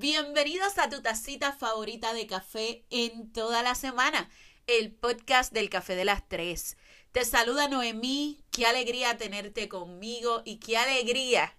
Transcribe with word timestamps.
bienvenidos 0.00 0.78
a 0.78 0.88
tu 0.88 1.02
tacita 1.02 1.52
favorita 1.52 2.14
de 2.14 2.26
café 2.26 2.86
en 2.88 3.30
toda 3.32 3.62
la 3.62 3.74
semana, 3.74 4.30
el 4.66 4.92
podcast 4.92 5.52
del 5.52 5.68
café 5.68 5.94
de 5.94 6.06
las 6.06 6.26
tres. 6.26 6.78
Te 7.12 7.22
saluda 7.26 7.68
Noemí, 7.68 8.42
qué 8.50 8.64
alegría 8.64 9.18
tenerte 9.18 9.68
conmigo 9.68 10.40
y 10.46 10.56
qué 10.56 10.78
alegría 10.78 11.54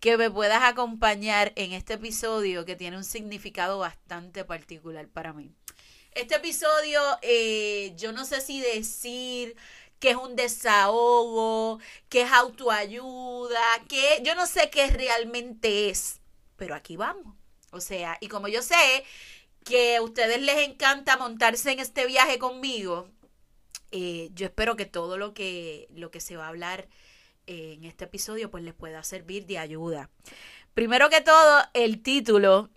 que 0.00 0.18
me 0.18 0.30
puedas 0.30 0.62
acompañar 0.64 1.54
en 1.56 1.72
este 1.72 1.94
episodio 1.94 2.66
que 2.66 2.76
tiene 2.76 2.98
un 2.98 3.04
significado 3.04 3.78
bastante 3.78 4.44
particular 4.44 5.08
para 5.08 5.32
mí. 5.32 5.50
Este 6.12 6.34
episodio, 6.34 7.00
eh, 7.22 7.94
yo 7.96 8.12
no 8.12 8.26
sé 8.26 8.42
si 8.42 8.60
decir 8.60 9.56
que 9.98 10.10
es 10.10 10.16
un 10.16 10.36
desahogo, 10.36 11.80
que 12.10 12.20
es 12.20 12.32
autoayuda, 12.32 13.62
que 13.88 14.20
yo 14.22 14.34
no 14.34 14.46
sé 14.46 14.68
qué 14.68 14.88
realmente 14.88 15.88
es, 15.88 16.20
pero 16.58 16.74
aquí 16.74 16.98
vamos. 16.98 17.37
O 17.70 17.80
sea, 17.80 18.16
y 18.20 18.28
como 18.28 18.48
yo 18.48 18.62
sé 18.62 19.04
que 19.64 19.96
a 19.96 20.02
ustedes 20.02 20.40
les 20.40 20.68
encanta 20.68 21.16
montarse 21.16 21.72
en 21.72 21.80
este 21.80 22.06
viaje 22.06 22.38
conmigo, 22.38 23.08
eh, 23.90 24.30
yo 24.34 24.46
espero 24.46 24.76
que 24.76 24.86
todo 24.86 25.16
lo 25.16 25.34
que, 25.34 25.88
lo 25.94 26.10
que 26.10 26.20
se 26.20 26.36
va 26.36 26.46
a 26.46 26.48
hablar 26.48 26.88
eh, 27.46 27.74
en 27.74 27.84
este 27.84 28.04
episodio 28.04 28.50
pues 28.50 28.64
les 28.64 28.74
pueda 28.74 29.02
servir 29.02 29.46
de 29.46 29.58
ayuda. 29.58 30.10
Primero 30.74 31.10
que 31.10 31.20
todo, 31.20 31.62
el 31.74 32.02
título 32.02 32.70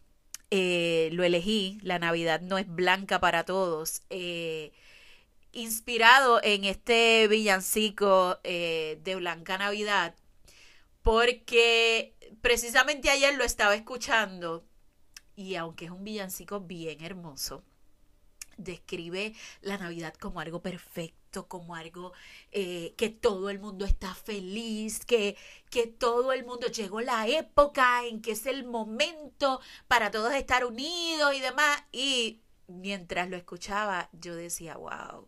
eh, 0.50 1.10
lo 1.14 1.24
elegí, 1.24 1.80
La 1.82 2.00
Navidad 2.00 2.42
no 2.42 2.58
es 2.58 2.68
blanca 2.68 3.20
para 3.20 3.46
todos, 3.46 4.02
inspirado 5.54 6.42
en 6.44 6.64
este 6.66 7.28
villancico 7.28 8.40
de 8.44 9.16
Blanca 9.18 9.58
Navidad, 9.58 10.16
porque 11.02 12.16
precisamente 12.42 13.10
ayer 13.10 13.36
lo 13.36 13.44
estaba 13.44 13.76
escuchando 13.76 14.66
y 15.36 15.56
aunque 15.56 15.86
es 15.86 15.92
un 15.92 16.04
villancico 16.04 16.62
bien 16.62 17.04
hermoso, 17.04 17.64
describe 18.58 19.34
la 19.62 19.78
Navidad 19.78 20.14
como 20.16 20.40
algo 20.40 20.62
perfecto, 20.62 21.48
como 21.48 21.76
algo 21.76 22.14
eh, 22.52 22.94
que 22.98 23.10
todo 23.10 23.50
el 23.50 23.60
mundo 23.60 23.86
está 23.86 24.14
feliz, 24.14 25.06
que, 25.06 25.38
que 25.70 25.88
todo 25.88 26.34
el 26.34 26.46
mundo 26.46 26.68
llegó 26.68 27.02
la 27.02 27.28
época 27.28 28.06
en 28.06 28.22
que 28.22 28.32
es 28.32 28.46
el 28.46 28.66
momento 28.66 29.62
para 29.88 30.12
todos 30.12 30.34
estar 30.34 30.66
unidos 30.66 31.34
y 31.34 31.42
demás. 31.42 31.84
Y 31.92 32.42
mientras 32.68 33.30
lo 33.30 33.38
escuchaba, 33.38 34.10
yo 34.14 34.36
decía, 34.36 34.78
wow, 34.78 35.28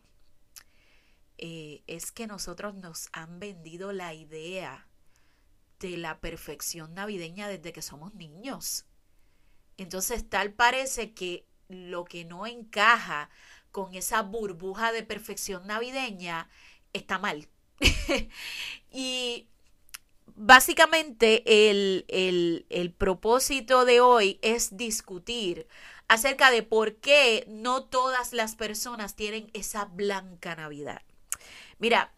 eh, 1.38 1.84
es 1.88 2.12
que 2.12 2.28
nosotros 2.28 2.76
nos 2.76 3.10
han 3.12 3.40
vendido 3.40 3.92
la 3.92 4.14
idea 4.14 4.88
de 5.80 5.98
la 5.98 6.20
perfección 6.20 6.94
navideña 6.94 7.48
desde 7.48 7.74
que 7.74 7.82
somos 7.82 8.14
niños. 8.14 8.86
Entonces 9.78 10.30
tal 10.30 10.54
parece 10.54 11.14
que 11.14 11.46
lo 11.70 12.06
que 12.06 12.26
no 12.26 12.46
encaja 12.46 13.30
con 13.72 13.96
esa 13.96 14.22
burbuja 14.22 14.92
de 14.92 15.04
perfección 15.04 15.66
navideña 15.68 16.50
está 16.94 17.18
mal. 17.18 17.48
y 18.92 19.48
básicamente 20.36 21.70
el, 21.70 22.06
el, 22.08 22.66
el, 22.70 22.92
propósito 22.92 23.86
de 23.86 24.00
hoy 24.00 24.40
es 24.42 24.78
discutir 24.78 25.68
acerca 26.08 26.52
de 26.52 26.64
por 26.64 26.96
qué 26.98 27.46
no 27.48 27.84
todas 27.84 28.34
las 28.34 28.56
personas 28.56 29.16
tienen 29.16 29.50
esa 29.54 29.86
blanca 29.86 30.56
Navidad. 30.56 31.02
Mira, 31.80 32.14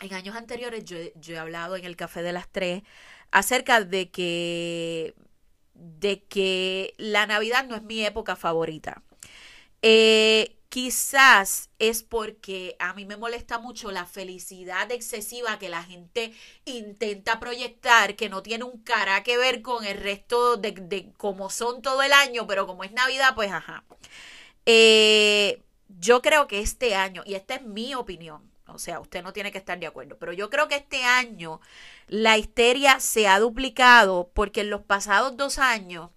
en 0.00 0.14
años 0.14 0.34
anteriores 0.34 0.84
yo, 0.84 0.96
yo 1.14 1.34
he 1.34 1.38
hablado 1.38 1.76
en 1.76 1.84
el 1.84 1.96
Café 1.96 2.22
de 2.22 2.32
las 2.32 2.48
Tres 2.48 2.82
acerca 3.30 3.82
de 3.82 4.10
que 4.10 5.14
de 5.74 6.22
que 6.24 6.94
la 6.98 7.26
Navidad 7.26 7.66
no 7.66 7.76
es 7.76 7.82
mi 7.82 8.04
época 8.04 8.36
favorita. 8.36 9.02
Eh, 9.82 10.56
quizás 10.68 11.70
es 11.78 12.02
porque 12.02 12.76
a 12.78 12.94
mí 12.94 13.04
me 13.04 13.16
molesta 13.16 13.58
mucho 13.58 13.90
la 13.90 14.06
felicidad 14.06 14.90
excesiva 14.92 15.58
que 15.58 15.68
la 15.68 15.82
gente 15.82 16.32
intenta 16.64 17.40
proyectar, 17.40 18.16
que 18.16 18.28
no 18.28 18.42
tiene 18.42 18.64
un 18.64 18.82
cara 18.82 19.22
que 19.22 19.36
ver 19.38 19.62
con 19.62 19.84
el 19.84 19.98
resto 19.98 20.56
de, 20.56 20.72
de 20.72 21.12
cómo 21.18 21.50
son 21.50 21.82
todo 21.82 22.02
el 22.02 22.12
año, 22.12 22.46
pero 22.46 22.66
como 22.66 22.84
es 22.84 22.92
Navidad, 22.92 23.34
pues 23.34 23.52
ajá. 23.52 23.84
Eh, 24.66 25.62
yo 25.88 26.22
creo 26.22 26.46
que 26.48 26.60
este 26.60 26.94
año, 26.94 27.22
y 27.26 27.34
esta 27.34 27.56
es 27.56 27.62
mi 27.62 27.94
opinión, 27.94 28.51
o 28.66 28.78
sea, 28.78 29.00
usted 29.00 29.22
no 29.22 29.32
tiene 29.32 29.52
que 29.52 29.58
estar 29.58 29.78
de 29.78 29.86
acuerdo. 29.86 30.16
Pero 30.18 30.32
yo 30.32 30.50
creo 30.50 30.68
que 30.68 30.76
este 30.76 31.04
año 31.04 31.60
la 32.08 32.38
histeria 32.38 33.00
se 33.00 33.28
ha 33.28 33.38
duplicado 33.38 34.30
porque 34.34 34.62
en 34.62 34.70
los 34.70 34.82
pasados 34.82 35.36
dos 35.36 35.58
años, 35.58 36.10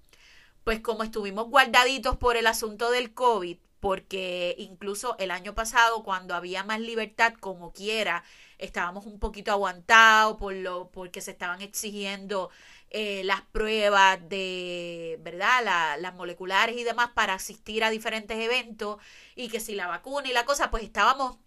pues 0.64 0.80
como 0.80 1.04
estuvimos 1.04 1.48
guardaditos 1.50 2.18
por 2.18 2.38
el 2.38 2.48
asunto 2.48 2.92
del 2.92 3.14
COVID, 3.14 3.58
porque 3.80 4.56
incluso 4.58 5.16
el 5.20 5.32
año 5.32 5.54
pasado, 5.54 6.04
cuando 6.04 6.34
había 6.34 6.64
más 6.64 6.80
libertad, 6.80 7.34
como 7.40 7.72
quiera, 7.72 8.24
estábamos 8.58 9.06
un 9.06 9.20
poquito 9.20 9.52
aguantados 9.52 10.38
por 10.38 10.54
lo, 10.54 10.90
porque 10.90 11.22
se 11.22 11.32
estaban 11.32 11.62
exigiendo 11.62 12.50
eh, 12.90 13.24
las 13.26 13.42
pruebas 13.42 14.20
de, 14.30 15.20
¿verdad? 15.22 15.98
las 16.00 16.16
moleculares 16.16 16.78
y 16.78 16.84
demás 16.84 17.10
para 17.14 17.34
asistir 17.34 17.84
a 17.84 17.90
diferentes 17.90 18.38
eventos 18.38 18.98
y 19.36 19.50
que 19.50 19.60
si 19.60 19.76
la 19.76 19.88
vacuna 19.88 20.30
y 20.30 20.34
la 20.34 20.46
cosa, 20.46 20.72
pues 20.72 20.84
estábamos 20.84 21.38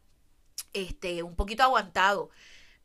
este, 0.72 1.22
un 1.22 1.36
poquito 1.36 1.62
aguantado. 1.62 2.30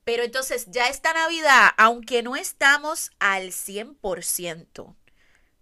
Pero 0.04 0.24
entonces 0.24 0.68
ya 0.70 0.90
esta 0.90 1.14
Navidad, 1.14 1.72
aunque 1.78 2.24
no 2.24 2.36
estamos 2.36 3.12
al 3.20 3.52
100%, 3.52 4.96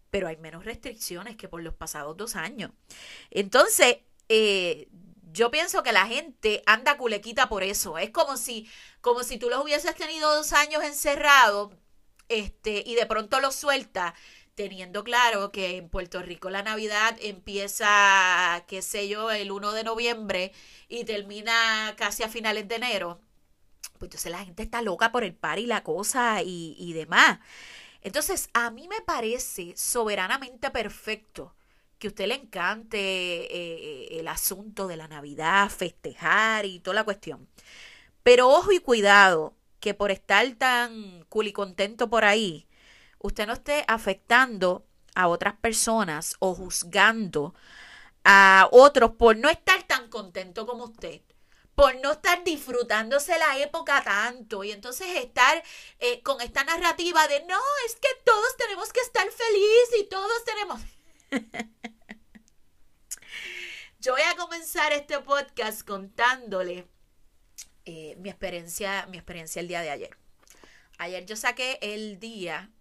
pero 0.10 0.28
hay 0.28 0.38
menos 0.38 0.66
restricciones 0.66 1.38
que 1.38 1.48
por 1.48 1.62
los 1.62 1.74
pasados 1.74 2.18
dos 2.18 2.36
años. 2.36 2.72
Entonces, 3.30 3.98
eh, 4.30 4.90
yo 5.32 5.52
pienso 5.52 5.84
que 5.84 5.94
la 5.94 6.08
gente 6.08 6.64
anda 6.66 6.98
culequita 6.98 7.50
por 7.50 7.64
eso. 7.64 7.98
Es 7.98 8.10
como 8.10 8.38
si, 8.38 8.70
como 9.02 9.24
si 9.24 9.38
tú 9.38 9.50
los 9.50 9.64
hubieses 9.64 9.96
tenido 9.96 10.36
dos 10.36 10.54
años 10.54 10.84
encerrados 10.84 11.72
este, 12.28 12.84
y 12.86 12.96
de 12.96 13.06
pronto 13.06 13.40
los 13.40 13.56
sueltas 13.56 14.14
teniendo 14.56 15.04
claro 15.04 15.52
que 15.52 15.78
en 15.78 15.90
Puerto 15.90 16.22
Rico 16.22 16.50
la 16.50 16.64
Navidad 16.64 17.18
empieza, 17.22 18.64
qué 18.68 18.82
sé 18.82 19.08
yo, 19.08 19.32
el 19.32 19.52
1 19.52 19.72
de 19.74 19.84
noviembre 19.84 20.52
y 20.90 21.04
termina 21.06 21.96
casi 21.98 22.24
a 22.24 22.30
finales 22.30 22.68
de 22.68 22.76
enero, 22.76 23.22
pues 24.00 24.10
entonces 24.10 24.32
la 24.32 24.44
gente 24.46 24.64
está 24.64 24.82
loca 24.82 25.12
por 25.12 25.24
el 25.24 25.34
par 25.36 25.60
y 25.60 25.66
la 25.68 25.84
cosa 25.84 26.42
y, 26.44 26.76
y 26.78 26.94
demás. 26.94 27.40
Entonces, 28.02 28.50
a 28.54 28.72
mí 28.72 28.88
me 28.88 29.02
parece 29.02 29.74
soberanamente 29.78 30.72
perfecto 30.72 31.56
que 32.00 32.08
a 32.08 32.10
usted 32.10 32.28
le 32.28 32.36
encante 32.36 32.98
eh, 33.00 34.20
el 34.20 34.28
asunto 34.28 34.88
de 34.88 34.98
la 34.98 35.08
Navidad, 35.08 35.70
festejar 35.70 36.66
y 36.66 36.80
toda 36.80 36.96
la 36.96 37.04
cuestión. 37.04 37.48
Pero 38.24 38.50
ojo 38.50 38.72
y 38.72 38.80
cuidado, 38.80 39.56
que 39.80 39.94
por 39.94 40.12
estar 40.12 40.48
tan 40.56 41.26
culicontento 41.30 42.10
por 42.10 42.26
ahí, 42.26 42.68
usted 43.22 43.48
no 43.48 43.54
esté 43.54 43.84
afectando 43.88 44.86
a 45.16 45.28
otras 45.28 45.56
personas 45.56 46.36
o 46.40 46.56
juzgando 46.56 47.54
a 48.24 48.68
otros 48.72 49.12
por 49.12 49.38
no 49.38 49.50
estar 49.50 49.84
tan 49.84 50.09
contento 50.09 50.66
como 50.66 50.86
usted, 50.86 51.22
por 51.76 51.96
no 52.02 52.12
estar 52.14 52.44
disfrutándose 52.44 53.38
la 53.40 53.58
época 53.59 54.04
tanto 54.04 54.64
y 54.64 54.72
entonces 54.72 55.08
estar 55.18 55.64
eh, 56.00 56.22
con 56.22 56.40
esta 56.42 56.64
narrativa 56.64 57.28
de 57.28 57.44
no, 57.46 57.59
es 57.88 57.96
que 57.96 58.09
todos 58.24 58.58
tenemos 58.58 58.92
que 58.94 59.02
estar 59.02 59.28
felices 59.30 60.00
y 60.00 60.03
todos 60.06 60.44
tenemos... 60.46 60.82
Yo 64.00 64.14
voy 64.14 64.23
a 64.23 64.35
comenzar 64.35 64.94
este 64.94 65.20
podcast 65.20 65.88
contándole 65.88 66.88
eh, 67.85 68.16
mi 68.18 68.29
experiencia, 68.29 69.06
mi 69.06 69.18
experiencia 69.18 69.59
el 69.59 69.68
día 69.68 69.82
de 69.82 69.91
ayer. 69.91 70.18
Ayer 70.97 71.23
yo 71.23 71.35
saqué 71.35 71.78
el 71.84 72.20
día 72.20 72.72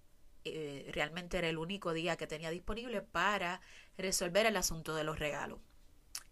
eh, 0.45 0.91
realmente 0.93 1.39
era 1.39 1.49
el 1.49 1.59
único 1.59 1.93
día 1.93 2.17
que 2.17 2.27
tenía 2.27 2.51
disponible 2.51 3.03
para 3.03 3.61
resolver 3.97 4.47
el 4.47 4.57
asunto 4.57 4.95
de 4.95 5.05
los 5.05 5.19
regalos. 5.19 5.61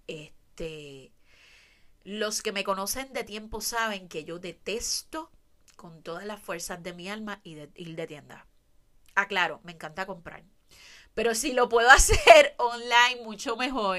Este, 0.07 1.13
los 2.05 2.43
que 2.43 2.53
me 2.53 2.65
conocen 2.65 3.13
de 3.13 3.25
tiempo 3.25 3.61
saben 3.61 4.09
que 4.09 4.25
yo 4.25 4.39
detesto 4.39 5.31
con 5.77 6.03
todas 6.03 6.25
las 6.25 6.41
fuerzas 6.41 6.83
de 6.83 6.93
mi 6.93 7.09
alma 7.09 7.41
y 7.45 7.55
de, 7.55 7.71
ir 7.77 7.95
de 7.97 8.07
tienda. 8.07 8.47
Aclaro, 9.15 9.61
me 9.65 9.73
encanta 9.73 10.07
comprar. 10.07 10.45
Pero 11.15 11.35
si 11.35 11.53
lo 11.53 11.69
puedo 11.69 11.91
hacer 11.91 12.55
online, 12.59 13.23
mucho 13.25 13.57
mejor. 13.57 13.99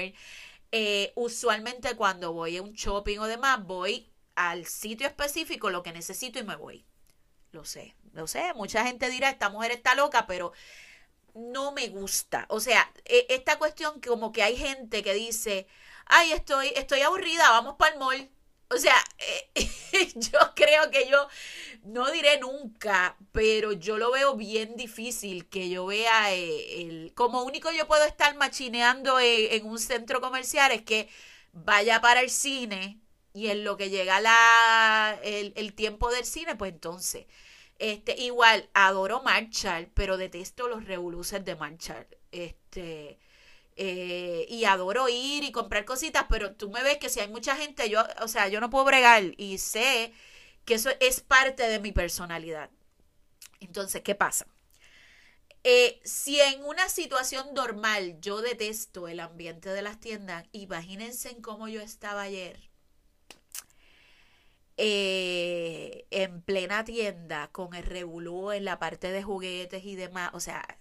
Eh, 0.72 1.12
usualmente 1.16 1.96
cuando 1.96 2.32
voy 2.32 2.56
a 2.56 2.62
un 2.62 2.72
shopping 2.72 3.18
o 3.18 3.26
demás, 3.26 3.64
voy 3.64 4.10
al 4.34 4.66
sitio 4.66 5.06
específico, 5.06 5.70
lo 5.70 5.82
que 5.82 5.92
necesito 5.92 6.38
y 6.38 6.44
me 6.44 6.56
voy. 6.56 6.86
Lo 7.52 7.64
sé, 7.64 7.94
lo 8.12 8.26
sé, 8.26 8.54
mucha 8.54 8.84
gente 8.86 9.10
dirá, 9.10 9.30
esta 9.30 9.48
mujer 9.48 9.72
está 9.72 9.94
loca, 9.94 10.26
pero 10.26 10.52
no 11.34 11.72
me 11.72 11.88
gusta. 11.88 12.46
O 12.48 12.60
sea, 12.60 12.92
e, 13.04 13.26
esta 13.30 13.58
cuestión 13.58 14.00
como 14.00 14.32
que 14.32 14.42
hay 14.42 14.56
gente 14.56 15.02
que 15.02 15.14
dice, 15.14 15.66
ay, 16.06 16.32
estoy, 16.32 16.68
estoy 16.76 17.00
aburrida, 17.02 17.50
vamos 17.50 17.76
para 17.76 17.92
el 17.94 17.98
mall. 17.98 18.30
O 18.72 18.78
sea, 18.78 18.94
eh, 19.18 19.50
yo 20.14 20.38
creo 20.54 20.90
que 20.90 21.08
yo 21.08 21.28
no 21.82 22.10
diré 22.12 22.38
nunca, 22.38 23.16
pero 23.32 23.72
yo 23.72 23.98
lo 23.98 24.12
veo 24.12 24.36
bien 24.36 24.76
difícil 24.76 25.48
que 25.48 25.68
yo 25.68 25.86
vea 25.86 26.32
eh, 26.32 26.82
el... 26.82 27.12
Como 27.14 27.42
único 27.42 27.72
yo 27.72 27.88
puedo 27.88 28.04
estar 28.04 28.36
machineando 28.36 29.18
en, 29.20 29.66
un 29.66 29.78
centro 29.78 30.20
comercial 30.20 30.70
es 30.72 30.82
que 30.82 31.08
vaya 31.52 32.00
para 32.00 32.20
el 32.20 32.30
cine 32.30 33.00
y 33.34 33.48
en 33.48 33.64
lo 33.64 33.76
que 33.76 33.90
llega 33.90 34.20
la, 34.20 35.18
el, 35.22 35.52
el 35.56 35.74
tiempo 35.74 36.10
del 36.10 36.24
cine, 36.24 36.56
pues 36.56 36.72
entonces... 36.72 37.26
Este, 37.78 38.14
igual, 38.20 38.68
adoro 38.74 39.22
Marshall, 39.22 39.88
pero 39.94 40.18
detesto 40.18 40.68
los 40.68 40.84
revoluces 40.84 41.42
de 41.44 41.56
Marshall. 41.56 42.06
Este, 42.30 43.18
eh, 43.76 44.46
y 44.50 44.64
adoro 44.66 45.08
ir 45.08 45.44
y 45.44 45.52
comprar 45.52 45.84
cositas, 45.86 46.26
pero 46.28 46.54
tú 46.54 46.70
me 46.70 46.82
ves 46.82 46.98
que 46.98 47.08
si 47.08 47.20
hay 47.20 47.28
mucha 47.28 47.56
gente, 47.56 47.88
yo, 47.88 48.04
o 48.20 48.28
sea, 48.28 48.48
yo 48.48 48.60
no 48.60 48.70
puedo 48.70 48.84
bregar 48.84 49.22
y 49.38 49.58
sé 49.58 50.12
que 50.66 50.74
eso 50.74 50.90
es 51.00 51.20
parte 51.22 51.64
de 51.68 51.80
mi 51.80 51.92
personalidad. 51.92 52.70
Entonces, 53.60 54.02
¿qué 54.02 54.14
pasa? 54.14 54.46
Eh, 55.64 56.00
si 56.04 56.40
en 56.40 56.64
una 56.64 56.88
situación 56.88 57.54
normal 57.54 58.18
yo 58.20 58.40
detesto 58.42 59.08
el 59.08 59.20
ambiente 59.20 59.68
de 59.70 59.82
las 59.82 60.00
tiendas, 60.00 60.46
imagínense 60.52 61.30
en 61.30 61.42
cómo 61.42 61.68
yo 61.68 61.80
estaba 61.82 62.22
ayer 62.22 62.69
eh, 64.82 66.06
en 66.10 66.40
plena 66.40 66.84
tienda 66.84 67.48
con 67.52 67.74
el 67.74 67.82
revolú 67.84 68.50
en 68.50 68.64
la 68.64 68.78
parte 68.78 69.12
de 69.12 69.22
juguetes 69.22 69.84
y 69.84 69.94
demás. 69.94 70.30
O 70.32 70.40
sea, 70.40 70.78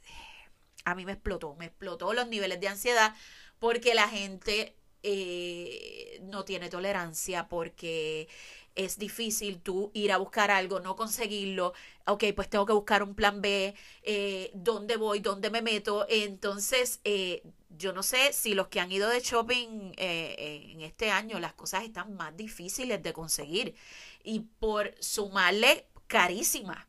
a 0.86 0.96
mí 0.96 1.06
me 1.06 1.12
explotó, 1.12 1.56
me 1.56 1.66
explotó 1.66 2.14
los 2.14 2.28
niveles 2.28 2.62
de 2.62 2.70
ansiedad 2.70 3.14
porque 3.60 3.94
la 3.94 4.08
gente 4.08 4.74
eh, 5.04 6.20
no 6.24 6.46
tiene 6.46 6.70
tolerancia, 6.70 7.50
porque 7.50 8.30
es 8.76 8.98
difícil 8.98 9.60
tú 9.62 9.92
ir 9.94 10.14
a 10.14 10.18
buscar 10.18 10.50
algo, 10.52 10.80
no 10.80 10.96
conseguirlo, 10.96 11.74
ok, 12.06 12.24
pues 12.36 12.50
tengo 12.50 12.66
que 12.66 12.74
buscar 12.74 13.04
un 13.04 13.16
plan 13.16 13.42
B, 13.42 13.76
eh, 14.04 14.52
dónde 14.54 14.96
voy, 14.96 15.20
dónde 15.20 15.50
me 15.50 15.62
meto. 15.62 16.06
Entonces, 16.10 17.02
eh, 17.04 17.44
yo 17.70 17.94
no 17.94 18.04
sé 18.04 18.34
si 18.34 18.54
los 18.56 18.68
que 18.68 18.80
han 18.80 18.92
ido 18.92 19.10
de 19.10 19.20
shopping 19.20 19.94
eh, 19.98 20.72
en 20.72 20.82
este 20.82 21.12
año, 21.12 21.40
las 21.40 21.54
cosas 21.54 21.84
están 21.84 22.16
más 22.16 22.36
difíciles 22.36 23.02
de 23.02 23.14
conseguir 23.14 23.76
y 24.24 24.42
por 24.60 24.96
sumarle 25.00 25.86
carísimas. 26.08 26.86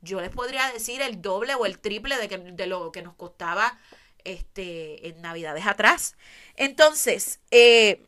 Yo 0.00 0.20
les 0.20 0.30
podría 0.30 0.72
decir 0.72 1.00
el 1.02 1.22
doble 1.22 1.54
o 1.54 1.66
el 1.66 1.78
triple 1.78 2.16
de, 2.16 2.28
que, 2.28 2.38
de 2.38 2.66
lo 2.66 2.90
que 2.90 3.02
nos 3.02 3.14
costaba 3.14 3.78
este, 4.24 5.08
en 5.08 5.20
Navidades 5.20 5.66
atrás. 5.66 6.16
Entonces, 6.56 7.40
eh, 7.50 8.04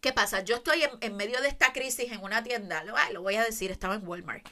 ¿qué 0.00 0.12
pasa? 0.12 0.44
Yo 0.44 0.56
estoy 0.56 0.84
en, 1.00 1.16
medio 1.16 1.40
de 1.40 1.48
esta 1.48 1.72
crisis 1.72 2.12
en 2.12 2.22
una 2.22 2.44
tienda, 2.44 2.84
lo, 2.84 2.94
lo 3.12 3.22
voy 3.22 3.36
a 3.36 3.44
decir, 3.44 3.70
estaba 3.70 3.94
en 3.94 4.06
Walmart. 4.06 4.46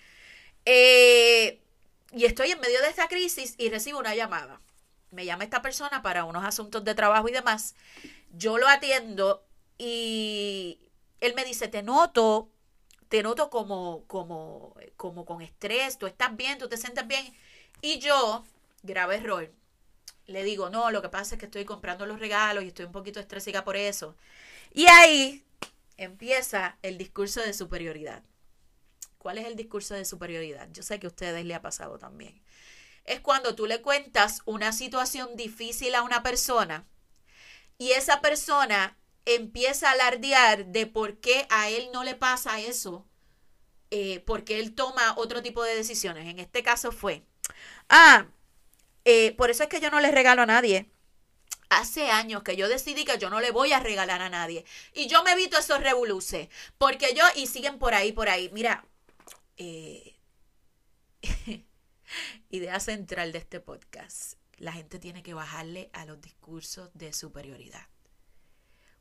Eh, 0.64 1.60
y 2.12 2.24
estoy 2.24 2.50
en 2.50 2.60
medio 2.60 2.80
de 2.80 2.88
esta 2.88 3.08
crisis 3.08 3.54
y 3.58 3.68
recibo 3.68 3.98
una 3.98 4.14
llamada 4.14 4.60
me 5.10 5.24
llama 5.24 5.44
esta 5.44 5.62
persona 5.62 6.02
para 6.02 6.24
unos 6.24 6.44
asuntos 6.44 6.84
de 6.84 6.94
trabajo 6.94 7.28
y 7.28 7.32
demás, 7.32 7.74
yo 8.36 8.58
lo 8.58 8.68
atiendo 8.68 9.44
y 9.78 10.78
él 11.20 11.34
me 11.34 11.44
dice, 11.44 11.68
te 11.68 11.82
noto, 11.82 12.50
te 13.08 13.22
noto 13.22 13.50
como, 13.50 14.04
como, 14.06 14.74
como 14.96 15.24
con 15.24 15.42
estrés, 15.42 15.98
tú 15.98 16.06
estás 16.06 16.36
bien, 16.36 16.58
tú 16.58 16.68
te 16.68 16.76
sientes 16.76 17.06
bien. 17.06 17.34
Y 17.80 17.98
yo, 18.00 18.44
grave 18.82 19.16
error, 19.16 19.52
le 20.26 20.44
digo, 20.44 20.68
no, 20.68 20.90
lo 20.90 21.00
que 21.00 21.08
pasa 21.08 21.34
es 21.34 21.38
que 21.38 21.46
estoy 21.46 21.64
comprando 21.64 22.06
los 22.06 22.20
regalos 22.20 22.64
y 22.64 22.68
estoy 22.68 22.84
un 22.86 22.92
poquito 22.92 23.20
estrésica 23.20 23.64
por 23.64 23.76
eso. 23.76 24.14
Y 24.72 24.86
ahí 24.86 25.44
empieza 25.96 26.76
el 26.82 26.98
discurso 26.98 27.40
de 27.40 27.54
superioridad. 27.54 28.22
¿Cuál 29.18 29.38
es 29.38 29.46
el 29.46 29.56
discurso 29.56 29.94
de 29.94 30.04
superioridad? 30.04 30.68
Yo 30.72 30.82
sé 30.82 31.00
que 31.00 31.06
a 31.06 31.10
ustedes 31.10 31.44
le 31.44 31.54
ha 31.54 31.62
pasado 31.62 31.98
también 31.98 32.40
es 33.08 33.20
cuando 33.20 33.54
tú 33.54 33.66
le 33.66 33.80
cuentas 33.82 34.42
una 34.44 34.72
situación 34.72 35.36
difícil 35.36 35.94
a 35.94 36.02
una 36.02 36.22
persona 36.22 36.86
y 37.78 37.92
esa 37.92 38.20
persona 38.20 38.96
empieza 39.24 39.88
a 39.88 39.92
alardear 39.92 40.66
de 40.66 40.86
por 40.86 41.18
qué 41.18 41.46
a 41.50 41.68
él 41.68 41.90
no 41.92 42.02
le 42.02 42.14
pasa 42.14 42.60
eso, 42.60 43.06
eh, 43.90 44.20
porque 44.26 44.58
él 44.58 44.74
toma 44.74 45.14
otro 45.16 45.42
tipo 45.42 45.62
de 45.62 45.76
decisiones. 45.76 46.26
En 46.28 46.38
este 46.38 46.62
caso 46.62 46.92
fue, 46.92 47.22
ah, 47.88 48.26
eh, 49.04 49.32
por 49.36 49.50
eso 49.50 49.62
es 49.62 49.68
que 49.68 49.80
yo 49.80 49.90
no 49.90 50.00
le 50.00 50.10
regalo 50.10 50.42
a 50.42 50.46
nadie. 50.46 50.90
Hace 51.70 52.10
años 52.10 52.42
que 52.42 52.56
yo 52.56 52.68
decidí 52.68 53.04
que 53.04 53.18
yo 53.18 53.30
no 53.30 53.40
le 53.40 53.50
voy 53.50 53.72
a 53.72 53.80
regalar 53.80 54.22
a 54.22 54.30
nadie. 54.30 54.64
Y 54.94 55.06
yo 55.06 55.22
me 55.22 55.32
evito 55.32 55.58
esos 55.58 55.80
revoluces. 55.82 56.48
Porque 56.78 57.14
yo, 57.14 57.24
y 57.36 57.46
siguen 57.46 57.78
por 57.78 57.94
ahí, 57.94 58.12
por 58.12 58.28
ahí. 58.30 58.50
Mira, 58.52 58.84
eh, 59.58 60.16
Idea 62.50 62.80
central 62.80 63.32
de 63.32 63.38
este 63.38 63.60
podcast. 63.60 64.34
La 64.58 64.72
gente 64.72 64.98
tiene 64.98 65.22
que 65.22 65.34
bajarle 65.34 65.90
a 65.92 66.04
los 66.04 66.20
discursos 66.20 66.90
de 66.94 67.12
superioridad. 67.12 67.86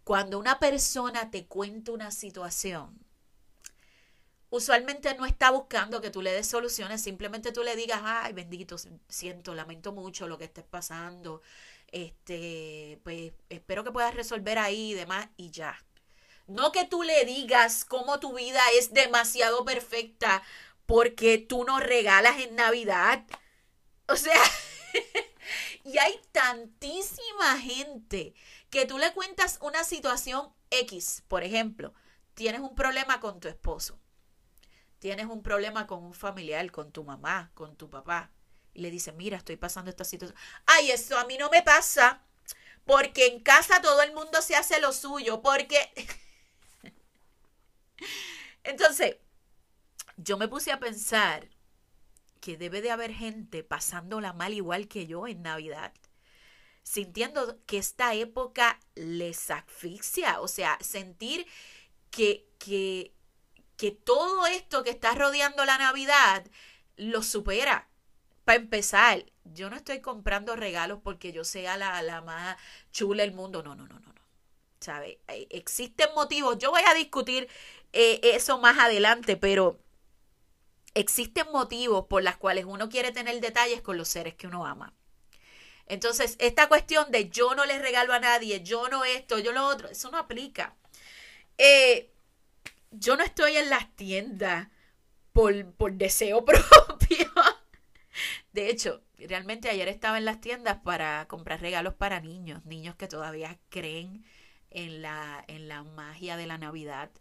Cuando 0.04 0.40
una 0.40 0.60
persona 0.60 1.32
te 1.32 1.48
cuenta 1.48 1.92
una 1.92 2.12
situación, 2.12 2.98
usualmente 4.50 5.14
no 5.16 5.26
está 5.26 5.52
buscando 5.52 6.00
que 6.00 6.12
tú 6.12 6.22
le 6.22 6.32
des 6.32 6.48
soluciones, 6.48 7.02
simplemente 7.02 7.52
tú 7.52 7.64
le 7.64 7.76
digas, 7.76 8.02
ay, 8.04 8.34
bendito, 8.34 8.78
siento, 9.10 9.54
lamento 9.54 9.92
mucho 9.92 10.28
lo 10.28 10.38
que 10.38 10.46
estés 10.46 10.64
pasando, 10.64 11.42
este, 11.92 13.00
pues 13.04 13.34
espero 13.50 13.84
que 13.84 13.92
puedas 13.92 14.16
resolver 14.16 14.60
ahí 14.60 14.92
y 14.92 14.94
demás, 14.94 15.28
y 15.36 15.52
ya. 15.52 15.78
No 16.46 16.72
que 16.72 16.86
tú 16.86 17.04
le 17.04 17.26
digas 17.26 17.84
cómo 17.84 18.22
tu 18.22 18.34
vida 18.34 18.62
es 18.78 18.94
demasiado 18.94 19.66
perfecta 19.66 20.42
porque 20.88 21.38
tú 21.38 21.66
no 21.66 21.80
regalas 21.80 22.40
en 22.40 22.56
Navidad. 22.56 23.24
O 24.08 24.16
sea, 24.16 24.42
y 25.84 25.98
hay 26.00 26.20
tantísima 26.32 27.60
gente 27.60 28.34
que 28.72 28.86
tú 28.86 28.98
le 28.98 29.14
cuentas 29.14 29.60
una 29.62 29.84
situación 29.84 30.52
X, 30.72 31.24
por 31.28 31.44
ejemplo, 31.44 31.94
tienes 32.34 32.62
un 32.62 32.74
problema 32.74 33.20
con 33.20 33.40
tu 33.40 33.48
esposo, 33.48 34.00
tienes 35.00 35.28
un 35.28 35.44
problema 35.44 35.88
con 35.88 36.04
un 36.04 36.14
familiar, 36.14 36.72
con 36.72 36.92
tu 36.92 37.04
mamá, 37.04 37.52
con 37.54 37.76
tu 37.76 37.90
papá, 37.90 38.32
y 38.74 38.82
le 38.82 38.90
dices, 38.90 39.14
mira, 39.14 39.38
estoy 39.38 39.58
pasando 39.58 39.90
esta 39.90 40.06
situación. 40.06 40.38
Ay, 40.66 40.92
eso 40.92 41.18
a 41.18 41.26
mí 41.26 41.38
no 41.38 41.50
me 41.50 41.64
pasa, 41.64 42.22
porque 42.86 43.28
en 43.28 43.42
casa 43.42 43.82
todo 43.82 44.02
el 44.02 44.14
mundo 44.14 44.42
se 44.42 44.56
hace 44.56 44.80
lo 44.80 44.94
suyo, 44.94 45.42
porque... 45.42 45.80
Entonces, 48.64 49.18
yo 50.18 50.38
me 50.38 50.48
puse 50.48 50.72
a 50.72 50.80
pensar 50.80 51.48
que 52.42 52.58
debe 52.58 52.82
de 52.82 52.92
haber 52.92 53.14
gente 53.14 53.64
pasándola 53.64 54.34
mal 54.34 54.54
igual 54.54 54.88
que 54.88 55.08
yo 55.08 55.28
en 55.28 55.44
Navidad, 55.44 55.94
sintiendo 56.84 57.60
que 57.66 57.78
esta 57.78 58.14
época 58.14 58.80
les 58.96 59.52
asfixia, 59.52 60.42
o 60.42 60.48
sea, 60.48 60.78
sentir 60.82 61.46
que, 62.10 62.48
que, 62.60 63.14
que 63.76 63.92
todo 63.92 64.48
esto 64.48 64.84
que 64.84 64.90
está 64.90 65.14
rodeando 65.14 65.66
la 65.66 65.78
Navidad 65.78 66.46
lo 66.96 67.22
supera. 67.22 67.90
Para 68.46 68.60
empezar, 68.60 69.26
yo 69.44 69.70
no 69.70 69.76
estoy 69.76 70.00
comprando 70.00 70.56
regalos 70.56 71.00
porque 71.04 71.34
yo 71.34 71.44
sea 71.44 71.78
la, 71.78 72.02
la 72.02 72.22
más 72.22 72.58
chula 72.92 73.24
del 73.24 73.34
mundo, 73.34 73.62
no, 73.62 73.76
no, 73.76 73.88
no, 73.88 74.00
no, 74.00 74.14
no. 74.14 74.22
¿Sabe? 74.80 75.20
Eh, 75.28 75.48
existen 75.50 76.08
motivos, 76.16 76.58
yo 76.58 76.72
voy 76.72 76.84
a 76.88 76.94
discutir 76.94 77.50
eh, 77.94 78.20
eso 78.24 78.60
más 78.60 78.78
adelante, 78.78 79.36
pero 79.36 79.80
existen 80.94 81.46
motivos 81.52 82.06
por 82.08 82.24
los 82.24 82.38
cuales 82.38 82.66
uno 82.66 82.90
quiere 82.90 83.12
tener 83.12 83.40
detalles 83.40 83.82
con 83.82 83.98
los 83.98 84.08
seres 84.08 84.36
que 84.36 84.48
uno 84.48 84.66
ama. 84.66 84.94
Entonces, 85.86 86.36
esta 86.40 86.68
cuestión 86.68 87.12
de 87.12 87.30
yo 87.30 87.56
no 87.56 87.66
le 87.66 87.80
regalo 87.80 88.14
a 88.14 88.20
nadie, 88.20 88.62
yo 88.62 88.90
no 88.90 89.06
esto, 89.06 89.40
yo 89.40 89.54
lo 89.54 89.66
otro, 89.66 89.88
eso 89.88 90.12
no 90.12 90.18
aplica. 90.18 90.76
Eh, 91.58 92.12
yo 92.92 93.16
no 93.16 93.24
estoy 93.24 93.58
en 93.58 93.70
las 93.70 93.96
tiendas 93.96 94.68
por, 95.32 95.72
por 95.74 95.94
deseo 95.94 96.44
propio. 96.46 97.32
De 98.52 98.70
hecho, 98.70 99.02
realmente 99.18 99.70
ayer 99.70 99.88
estaba 99.88 100.18
en 100.18 100.26
las 100.26 100.42
tiendas 100.42 100.78
para 100.84 101.28
comprar 101.28 101.62
regalos 101.62 101.94
para 101.94 102.20
niños, 102.20 102.66
niños 102.66 102.96
que 102.96 103.08
todavía 103.08 103.58
creen 103.70 104.26
en 104.70 105.02
la, 105.02 105.44
en 105.48 105.68
la 105.68 105.84
magia 105.84 106.38
de 106.38 106.48
la 106.48 106.58
Navidad 106.58 107.12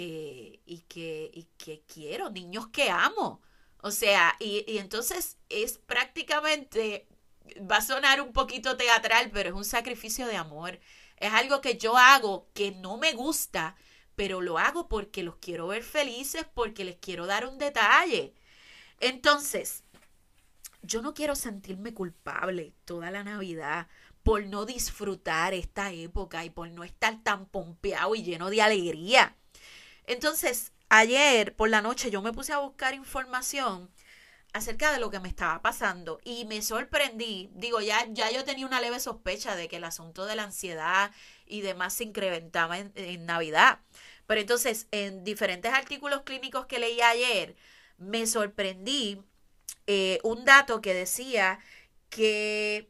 eh, 0.00 0.60
y, 0.66 0.80
que, 0.88 1.82
quiero, 1.92 2.30
niños 2.30 2.68
que 2.68 2.90
amo. 2.90 3.42
O 3.82 3.90
sea, 3.90 4.36
y, 4.40 4.64
y 4.66 4.78
entonces 4.78 5.38
es 5.48 5.78
prácticamente, 5.78 7.06
va 7.70 7.78
a 7.78 7.82
sonar 7.82 8.20
un 8.20 8.32
poquito 8.32 8.76
teatral, 8.76 9.30
pero 9.32 9.50
es 9.50 9.54
un 9.54 9.64
sacrificio 9.64 10.26
de 10.26 10.36
amor. 10.36 10.80
Es 11.16 11.32
algo 11.32 11.60
que 11.60 11.76
yo 11.76 11.96
hago 11.96 12.48
que 12.54 12.72
no 12.72 12.96
me 12.96 13.12
gusta, 13.12 13.76
pero 14.16 14.40
lo 14.40 14.58
hago 14.58 14.88
porque 14.88 15.22
los 15.22 15.36
quiero 15.36 15.68
ver 15.68 15.82
felices, 15.82 16.46
porque 16.54 16.84
les 16.84 16.96
quiero 16.96 17.26
dar 17.26 17.46
un 17.46 17.58
detalle. 17.58 18.34
Entonces, 19.00 19.82
yo 20.82 21.02
no 21.02 21.14
quiero 21.14 21.34
sentirme 21.34 21.94
culpable 21.94 22.74
toda 22.84 23.10
la 23.10 23.24
Navidad 23.24 23.88
por 24.22 24.46
no 24.46 24.66
disfrutar 24.66 25.54
esta 25.54 25.92
época 25.92 26.44
y 26.44 26.50
por 26.50 26.70
no 26.70 26.84
estar 26.84 27.22
tan 27.22 27.46
pompeado 27.46 28.14
y 28.14 28.22
lleno 28.22 28.50
de 28.50 28.62
alegría. 28.62 29.36
Entonces, 30.10 30.72
ayer 30.88 31.54
por 31.54 31.68
la 31.70 31.82
noche 31.82 32.10
yo 32.10 32.20
me 32.20 32.32
puse 32.32 32.52
a 32.52 32.58
buscar 32.58 32.94
información 32.94 33.88
acerca 34.52 34.90
de 34.90 34.98
lo 34.98 35.08
que 35.08 35.20
me 35.20 35.28
estaba 35.28 35.62
pasando 35.62 36.18
y 36.24 36.46
me 36.46 36.62
sorprendí, 36.62 37.48
digo, 37.54 37.80
ya, 37.80 38.04
ya 38.10 38.28
yo 38.32 38.42
tenía 38.42 38.66
una 38.66 38.80
leve 38.80 38.98
sospecha 38.98 39.54
de 39.54 39.68
que 39.68 39.76
el 39.76 39.84
asunto 39.84 40.26
de 40.26 40.34
la 40.34 40.42
ansiedad 40.42 41.12
y 41.46 41.60
demás 41.60 41.94
se 41.94 42.02
incrementaba 42.02 42.80
en, 42.80 43.24
Navidad. 43.24 43.78
Pero 44.26 44.40
entonces, 44.40 44.88
en 44.90 45.22
diferentes 45.22 45.72
artículos 45.72 46.22
clínicos 46.22 46.66
que 46.66 46.80
leí 46.80 47.00
ayer, 47.00 47.54
me 47.96 48.26
sorprendí 48.26 49.22
eh, 49.86 50.18
un 50.24 50.44
dato 50.44 50.80
que 50.80 50.92
decía 50.92 51.60
que 52.08 52.89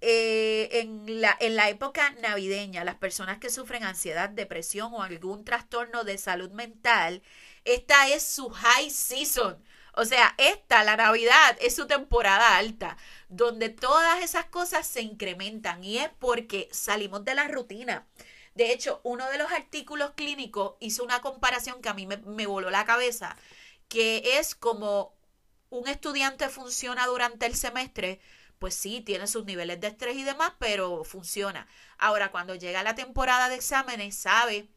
eh, 0.00 0.68
en, 0.80 1.20
la, 1.20 1.36
en 1.40 1.56
la 1.56 1.68
época 1.68 2.10
navideña, 2.22 2.84
las 2.84 2.96
personas 2.96 3.38
que 3.38 3.50
sufren 3.50 3.84
ansiedad, 3.84 4.28
depresión 4.30 4.92
o 4.94 5.02
algún 5.02 5.44
trastorno 5.44 6.04
de 6.04 6.18
salud 6.18 6.50
mental, 6.52 7.22
esta 7.64 8.08
es 8.08 8.22
su 8.22 8.48
high 8.50 8.90
season. 8.90 9.62
O 9.94 10.04
sea, 10.04 10.34
esta, 10.38 10.84
la 10.84 10.96
Navidad, 10.96 11.56
es 11.60 11.74
su 11.74 11.86
temporada 11.88 12.56
alta, 12.56 12.96
donde 13.28 13.68
todas 13.68 14.22
esas 14.22 14.44
cosas 14.46 14.86
se 14.86 15.02
incrementan 15.02 15.82
y 15.82 15.98
es 15.98 16.10
porque 16.20 16.68
salimos 16.70 17.24
de 17.24 17.34
la 17.34 17.48
rutina. 17.48 18.06
De 18.54 18.72
hecho, 18.72 19.00
uno 19.04 19.28
de 19.30 19.38
los 19.38 19.50
artículos 19.52 20.12
clínicos 20.12 20.74
hizo 20.80 21.04
una 21.04 21.20
comparación 21.20 21.80
que 21.82 21.88
a 21.88 21.94
mí 21.94 22.06
me, 22.06 22.16
me 22.18 22.46
voló 22.46 22.70
la 22.70 22.84
cabeza, 22.84 23.36
que 23.88 24.38
es 24.38 24.54
como 24.54 25.14
un 25.70 25.88
estudiante 25.88 26.48
funciona 26.48 27.06
durante 27.06 27.46
el 27.46 27.54
semestre, 27.54 28.20
pues 28.58 28.74
sí, 28.74 29.00
tiene 29.00 29.26
sus 29.26 29.44
niveles 29.44 29.80
de 29.80 29.88
estrés 29.88 30.16
y 30.16 30.24
demás, 30.24 30.52
pero 30.58 31.04
funciona. 31.04 31.68
Ahora, 31.98 32.30
cuando 32.30 32.54
llega 32.54 32.82
la 32.82 32.94
temporada 32.94 33.48
de 33.48 33.56
exámenes, 33.56 34.16
sabe 34.16 34.68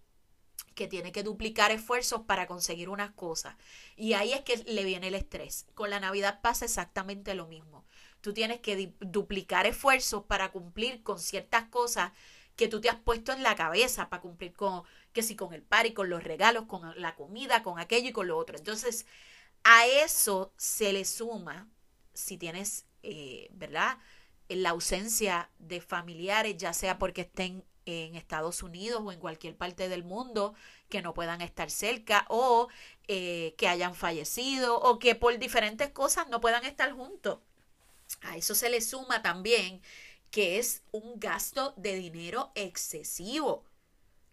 que 0.75 0.87
tiene 0.87 1.11
que 1.11 1.23
duplicar 1.23 1.71
esfuerzos 1.71 2.21
para 2.21 2.47
conseguir 2.47 2.89
unas 2.89 3.11
cosas. 3.11 3.55
Y 3.95 4.13
ahí 4.13 4.33
es 4.33 4.41
que 4.41 4.57
le 4.57 4.83
viene 4.83 5.07
el 5.07 5.15
estrés. 5.15 5.65
Con 5.73 5.89
la 5.89 5.99
Navidad 5.99 6.41
pasa 6.41 6.65
exactamente 6.65 7.35
lo 7.35 7.47
mismo. 7.47 7.85
Tú 8.21 8.33
tienes 8.33 8.59
que 8.61 8.93
duplicar 8.99 9.65
esfuerzos 9.65 10.23
para 10.25 10.51
cumplir 10.51 11.03
con 11.03 11.19
ciertas 11.19 11.65
cosas 11.69 12.11
que 12.55 12.67
tú 12.67 12.79
te 12.79 12.89
has 12.89 12.99
puesto 12.99 13.31
en 13.31 13.43
la 13.43 13.55
cabeza 13.55 14.09
para 14.09 14.21
cumplir 14.21 14.53
con, 14.53 14.83
que 15.13 15.23
si 15.23 15.35
con 15.35 15.53
el 15.53 15.65
y 15.85 15.93
con 15.93 16.09
los 16.09 16.23
regalos, 16.23 16.65
con 16.65 16.99
la 17.01 17.15
comida, 17.15 17.63
con 17.63 17.79
aquello 17.79 18.09
y 18.09 18.13
con 18.13 18.27
lo 18.27 18.37
otro. 18.37 18.57
Entonces, 18.57 19.05
a 19.63 19.87
eso 19.87 20.53
se 20.57 20.93
le 20.93 21.05
suma, 21.05 21.69
si 22.13 22.37
tienes, 22.37 22.85
eh, 23.03 23.49
¿verdad? 23.51 23.97
La 24.49 24.71
ausencia 24.71 25.49
de 25.59 25.81
familiares, 25.81 26.57
ya 26.57 26.73
sea 26.73 26.97
porque 26.97 27.21
estén 27.21 27.63
en 27.85 28.15
Estados 28.15 28.63
Unidos 28.63 29.01
o 29.03 29.11
en 29.11 29.19
cualquier 29.19 29.55
parte 29.55 29.89
del 29.89 30.03
mundo 30.03 30.53
que 30.89 31.01
no 31.01 31.13
puedan 31.13 31.41
estar 31.41 31.69
cerca 31.71 32.25
o 32.29 32.67
eh, 33.07 33.55
que 33.57 33.67
hayan 33.67 33.95
fallecido 33.95 34.79
o 34.79 34.99
que 34.99 35.15
por 35.15 35.37
diferentes 35.39 35.89
cosas 35.89 36.27
no 36.29 36.41
puedan 36.41 36.65
estar 36.65 36.91
juntos. 36.91 37.39
A 38.21 38.37
eso 38.37 38.55
se 38.55 38.69
le 38.69 38.81
suma 38.81 39.21
también 39.21 39.81
que 40.29 40.59
es 40.59 40.83
un 40.91 41.19
gasto 41.19 41.73
de 41.77 41.95
dinero 41.95 42.51
excesivo 42.55 43.65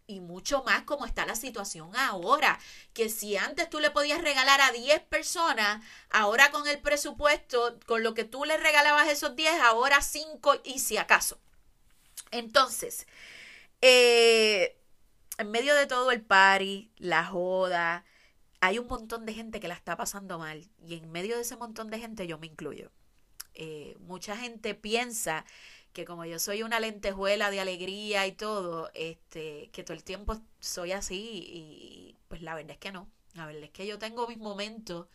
y 0.08 0.20
mucho 0.20 0.64
más 0.64 0.82
como 0.82 1.06
está 1.06 1.26
la 1.26 1.36
situación 1.36 1.94
ahora, 1.94 2.58
que 2.94 3.10
si 3.10 3.36
antes 3.36 3.70
tú 3.70 3.78
le 3.78 3.90
podías 3.90 4.22
regalar 4.22 4.60
a 4.60 4.72
10 4.72 5.02
personas, 5.02 5.84
ahora 6.10 6.50
con 6.50 6.66
el 6.66 6.80
presupuesto, 6.80 7.78
con 7.86 8.02
lo 8.02 8.14
que 8.14 8.24
tú 8.24 8.44
le 8.44 8.56
regalabas 8.56 9.08
esos 9.08 9.36
10, 9.36 9.60
ahora 9.60 10.00
5 10.00 10.62
y 10.64 10.80
si 10.80 10.96
acaso. 10.96 11.38
Entonces, 12.30 13.06
eh, 13.82 14.80
en 15.36 15.50
medio 15.50 15.74
de 15.76 15.86
todo 15.86 16.10
el 16.10 16.22
party, 16.22 16.90
la 16.96 17.24
joda, 17.26 18.04
hay 18.60 18.78
un 18.78 18.88
montón 18.88 19.26
de 19.26 19.34
gente 19.34 19.60
que 19.60 19.68
la 19.68 19.74
está 19.74 19.96
pasando 19.96 20.38
mal 20.38 20.66
y 20.78 20.94
en 20.94 21.12
medio 21.12 21.36
de 21.36 21.42
ese 21.42 21.56
montón 21.56 21.90
de 21.90 21.98
gente 21.98 22.26
yo 22.26 22.38
me 22.38 22.46
incluyo. 22.46 22.90
Eh, 23.54 23.96
mucha 24.00 24.36
gente 24.36 24.74
piensa 24.74 25.44
que 25.98 26.04
como 26.04 26.24
yo 26.24 26.38
soy 26.38 26.62
una 26.62 26.78
lentejuela 26.78 27.50
de 27.50 27.58
alegría 27.58 28.24
y 28.28 28.30
todo, 28.30 28.88
este, 28.94 29.68
que 29.72 29.82
todo 29.82 29.96
el 29.96 30.04
tiempo 30.04 30.40
soy 30.60 30.92
así 30.92 31.16
y 31.52 32.16
pues 32.28 32.40
la 32.40 32.54
verdad 32.54 32.70
es 32.70 32.78
que 32.78 32.92
no. 32.92 33.10
La 33.34 33.46
verdad 33.46 33.64
es 33.64 33.70
que 33.70 33.84
yo 33.84 33.98
tengo 33.98 34.28
mis 34.28 34.38
momentos 34.38 35.08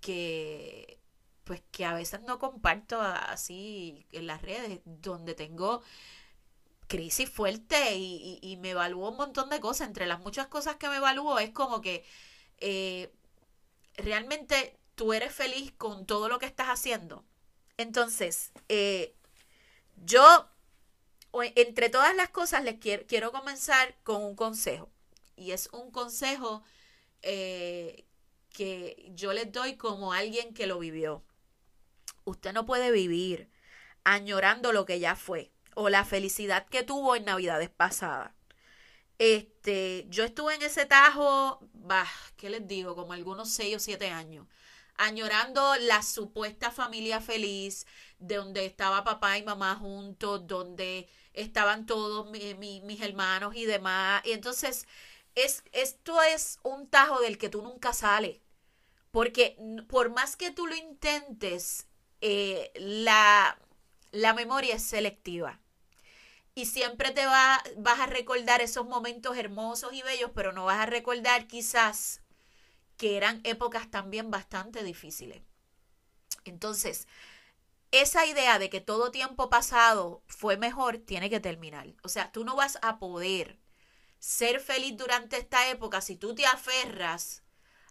que 0.00 0.98
pues 1.44 1.62
que 1.70 1.84
a 1.84 1.94
veces 1.94 2.22
no 2.22 2.40
comparto 2.40 3.00
así 3.00 4.04
en 4.10 4.26
las 4.26 4.42
redes, 4.42 4.80
donde 4.84 5.34
tengo 5.34 5.80
crisis 6.88 7.30
fuerte 7.30 7.94
y, 7.94 8.40
y, 8.42 8.56
me 8.56 8.70
evalúo 8.70 9.10
un 9.10 9.16
montón 9.16 9.48
de 9.48 9.60
cosas. 9.60 9.86
Entre 9.86 10.06
las 10.06 10.18
muchas 10.18 10.48
cosas 10.48 10.74
que 10.74 10.88
me 10.88 10.96
evalúo 10.96 11.38
es 11.38 11.50
como 11.50 11.80
que 11.80 12.04
eh, 12.58 13.12
realmente 13.94 14.76
tú 14.96 15.12
eres 15.12 15.32
feliz 15.32 15.72
con 15.78 16.04
todo 16.04 16.28
lo 16.28 16.40
que 16.40 16.46
estás 16.46 16.66
haciendo. 16.66 17.24
Entonces, 17.76 18.50
eh, 18.68 19.14
yo, 20.00 20.48
entre 21.54 21.88
todas 21.88 22.14
las 22.16 22.30
cosas, 22.30 22.64
les 22.64 22.78
quiero, 22.78 23.06
quiero 23.06 23.32
comenzar 23.32 23.96
con 24.02 24.22
un 24.22 24.34
consejo. 24.34 24.90
Y 25.36 25.52
es 25.52 25.68
un 25.72 25.90
consejo 25.90 26.62
eh, 27.22 28.04
que 28.50 29.10
yo 29.14 29.32
les 29.32 29.52
doy 29.52 29.76
como 29.76 30.12
alguien 30.12 30.54
que 30.54 30.66
lo 30.66 30.78
vivió. 30.78 31.22
Usted 32.24 32.52
no 32.52 32.66
puede 32.66 32.90
vivir 32.90 33.50
añorando 34.04 34.72
lo 34.72 34.86
que 34.86 35.00
ya 35.00 35.16
fue 35.16 35.50
o 35.74 35.88
la 35.88 36.04
felicidad 36.04 36.66
que 36.66 36.82
tuvo 36.82 37.16
en 37.16 37.24
Navidades 37.24 37.70
pasadas. 37.70 38.32
Este, 39.18 40.06
yo 40.08 40.24
estuve 40.24 40.54
en 40.54 40.62
ese 40.62 40.86
tajo, 40.86 41.60
bah, 41.74 42.08
¿qué 42.36 42.48
les 42.50 42.66
digo? 42.66 42.96
Como 42.96 43.12
algunos 43.12 43.50
seis 43.50 43.76
o 43.76 43.78
siete 43.78 44.10
años 44.10 44.46
añorando 45.00 45.76
la 45.76 46.02
supuesta 46.02 46.70
familia 46.70 47.20
feliz, 47.20 47.86
de 48.18 48.36
donde 48.36 48.66
estaba 48.66 49.02
papá 49.02 49.38
y 49.38 49.42
mamá 49.42 49.76
juntos, 49.76 50.46
donde 50.46 51.08
estaban 51.32 51.86
todos 51.86 52.30
mis 52.30 53.00
hermanos 53.00 53.56
y 53.56 53.64
demás. 53.64 54.22
Y 54.26 54.32
entonces, 54.32 54.86
es, 55.34 55.64
esto 55.72 56.20
es 56.22 56.58
un 56.62 56.86
tajo 56.86 57.20
del 57.20 57.38
que 57.38 57.48
tú 57.48 57.62
nunca 57.62 57.92
sales. 57.92 58.40
Porque 59.10 59.56
por 59.88 60.10
más 60.10 60.36
que 60.36 60.50
tú 60.50 60.66
lo 60.66 60.76
intentes, 60.76 61.86
eh, 62.20 62.70
la, 62.76 63.58
la 64.12 64.34
memoria 64.34 64.76
es 64.76 64.82
selectiva. 64.82 65.60
Y 66.54 66.66
siempre 66.66 67.10
te 67.12 67.24
va, 67.24 67.62
vas 67.78 68.00
a 68.00 68.06
recordar 68.06 68.60
esos 68.60 68.86
momentos 68.86 69.36
hermosos 69.38 69.94
y 69.94 70.02
bellos, 70.02 70.30
pero 70.34 70.52
no 70.52 70.66
vas 70.66 70.78
a 70.78 70.86
recordar 70.86 71.46
quizás 71.46 72.20
que 73.00 73.16
eran 73.16 73.40
épocas 73.44 73.90
también 73.90 74.30
bastante 74.30 74.84
difíciles. 74.84 75.40
Entonces, 76.44 77.08
esa 77.92 78.26
idea 78.26 78.58
de 78.58 78.68
que 78.68 78.82
todo 78.82 79.10
tiempo 79.10 79.48
pasado 79.48 80.22
fue 80.26 80.58
mejor 80.58 80.98
tiene 80.98 81.30
que 81.30 81.40
terminar. 81.40 81.94
O 82.02 82.10
sea, 82.10 82.30
tú 82.30 82.44
no 82.44 82.56
vas 82.56 82.78
a 82.82 82.98
poder 82.98 83.58
ser 84.18 84.60
feliz 84.60 84.98
durante 84.98 85.38
esta 85.38 85.70
época 85.70 86.02
si 86.02 86.16
tú 86.16 86.34
te 86.34 86.44
aferras 86.44 87.42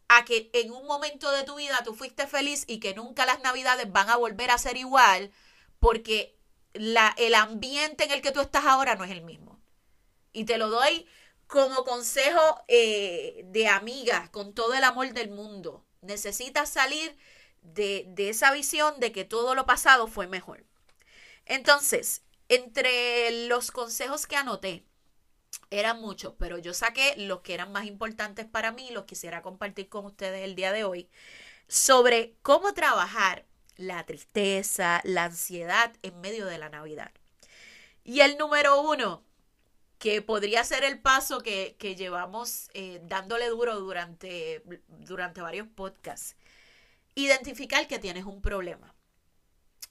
a 0.09 0.25
que 0.25 0.51
en 0.53 0.71
un 0.71 0.85
momento 0.85 1.31
de 1.31 1.43
tu 1.43 1.55
vida 1.55 1.81
tú 1.83 1.95
fuiste 1.95 2.27
feliz 2.27 2.65
y 2.67 2.79
que 2.79 2.93
nunca 2.93 3.25
las 3.25 3.41
navidades 3.41 3.91
van 3.91 4.11
a 4.11 4.15
volver 4.15 4.51
a 4.51 4.59
ser 4.59 4.77
igual 4.77 5.31
porque 5.79 6.37
el 6.73 7.33
ambiente 7.33 8.03
en 8.03 8.11
el 8.11 8.21
que 8.21 8.31
tú 8.31 8.41
estás 8.41 8.65
ahora 8.65 8.93
no 8.93 9.05
es 9.05 9.11
el 9.11 9.23
mismo. 9.23 9.59
Y 10.33 10.45
te 10.45 10.59
lo 10.59 10.69
doy 10.69 11.07
como 11.49 11.83
consejo 11.83 12.63
eh, 12.67 13.41
de 13.45 13.67
amiga, 13.67 14.29
con 14.31 14.53
todo 14.53 14.75
el 14.75 14.83
amor 14.83 15.13
del 15.13 15.31
mundo, 15.31 15.83
necesitas 16.01 16.69
salir 16.69 17.17
de, 17.63 18.05
de 18.09 18.29
esa 18.29 18.51
visión 18.51 18.99
de 18.99 19.11
que 19.11 19.25
todo 19.25 19.55
lo 19.55 19.65
pasado 19.65 20.05
fue 20.05 20.27
mejor. 20.27 20.63
Entonces, 21.47 22.21
entre 22.49 23.47
los 23.47 23.71
consejos 23.71 24.27
que 24.27 24.35
anoté, 24.35 24.85
eran 25.71 25.99
muchos, 25.99 26.35
pero 26.37 26.59
yo 26.59 26.75
saqué 26.75 27.15
los 27.17 27.41
que 27.41 27.55
eran 27.55 27.71
más 27.71 27.85
importantes 27.85 28.45
para 28.45 28.71
mí, 28.71 28.91
los 28.91 29.05
quisiera 29.05 29.41
compartir 29.41 29.89
con 29.89 30.05
ustedes 30.05 30.43
el 30.43 30.53
día 30.53 30.71
de 30.71 30.83
hoy, 30.83 31.09
sobre 31.67 32.35
cómo 32.43 32.75
trabajar 32.75 33.47
la 33.75 34.05
tristeza, 34.05 35.01
la 35.03 35.25
ansiedad 35.25 35.91
en 36.03 36.21
medio 36.21 36.45
de 36.45 36.59
la 36.59 36.69
Navidad. 36.69 37.11
Y 38.03 38.19
el 38.21 38.37
número 38.37 38.81
uno, 38.81 39.23
que 39.99 40.21
podría 40.21 40.63
ser 40.63 40.85
el 40.85 40.99
paso 40.99 41.43
que, 41.43 41.75
llevamos 41.97 42.69
eh, 42.73 43.01
dándole 43.03 43.47
duro 43.49 43.79
durante, 43.79 44.63
durante 44.87 45.41
varios 45.41 45.67
podcasts. 45.67 46.37
Identificar 47.15 47.85
que 47.87 47.99
tienes 47.99 48.23
un 48.23 48.41
problema. 48.41 48.95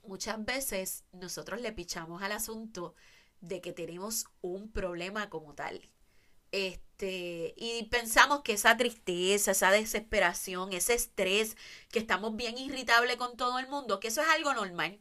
Muchas 0.06 0.42
veces 0.42 1.04
nosotros 1.12 1.60
le 1.60 1.72
pichamos 1.72 2.22
al 2.22 2.32
asunto 2.32 2.94
de 3.42 3.60
que 3.60 3.74
tenemos 3.74 4.24
un 4.40 4.72
problema 4.72 5.28
como 5.28 5.54
tal. 5.54 5.82
Este, 6.52 7.52
y 7.58 7.84
pensamos 7.90 8.40
que 8.40 8.54
esa 8.54 8.78
tristeza, 8.78 9.50
esa 9.50 9.70
desesperación, 9.70 10.72
ese 10.72 10.94
estrés, 10.94 11.54
que 11.90 11.98
estamos 11.98 12.34
bien 12.34 12.56
irritables 12.56 13.16
con 13.16 13.36
todo 13.36 13.58
el 13.58 13.68
mundo, 13.68 14.00
que 14.00 14.08
eso 14.08 14.22
es 14.22 14.28
algo 14.28 14.54
normal, 14.54 14.98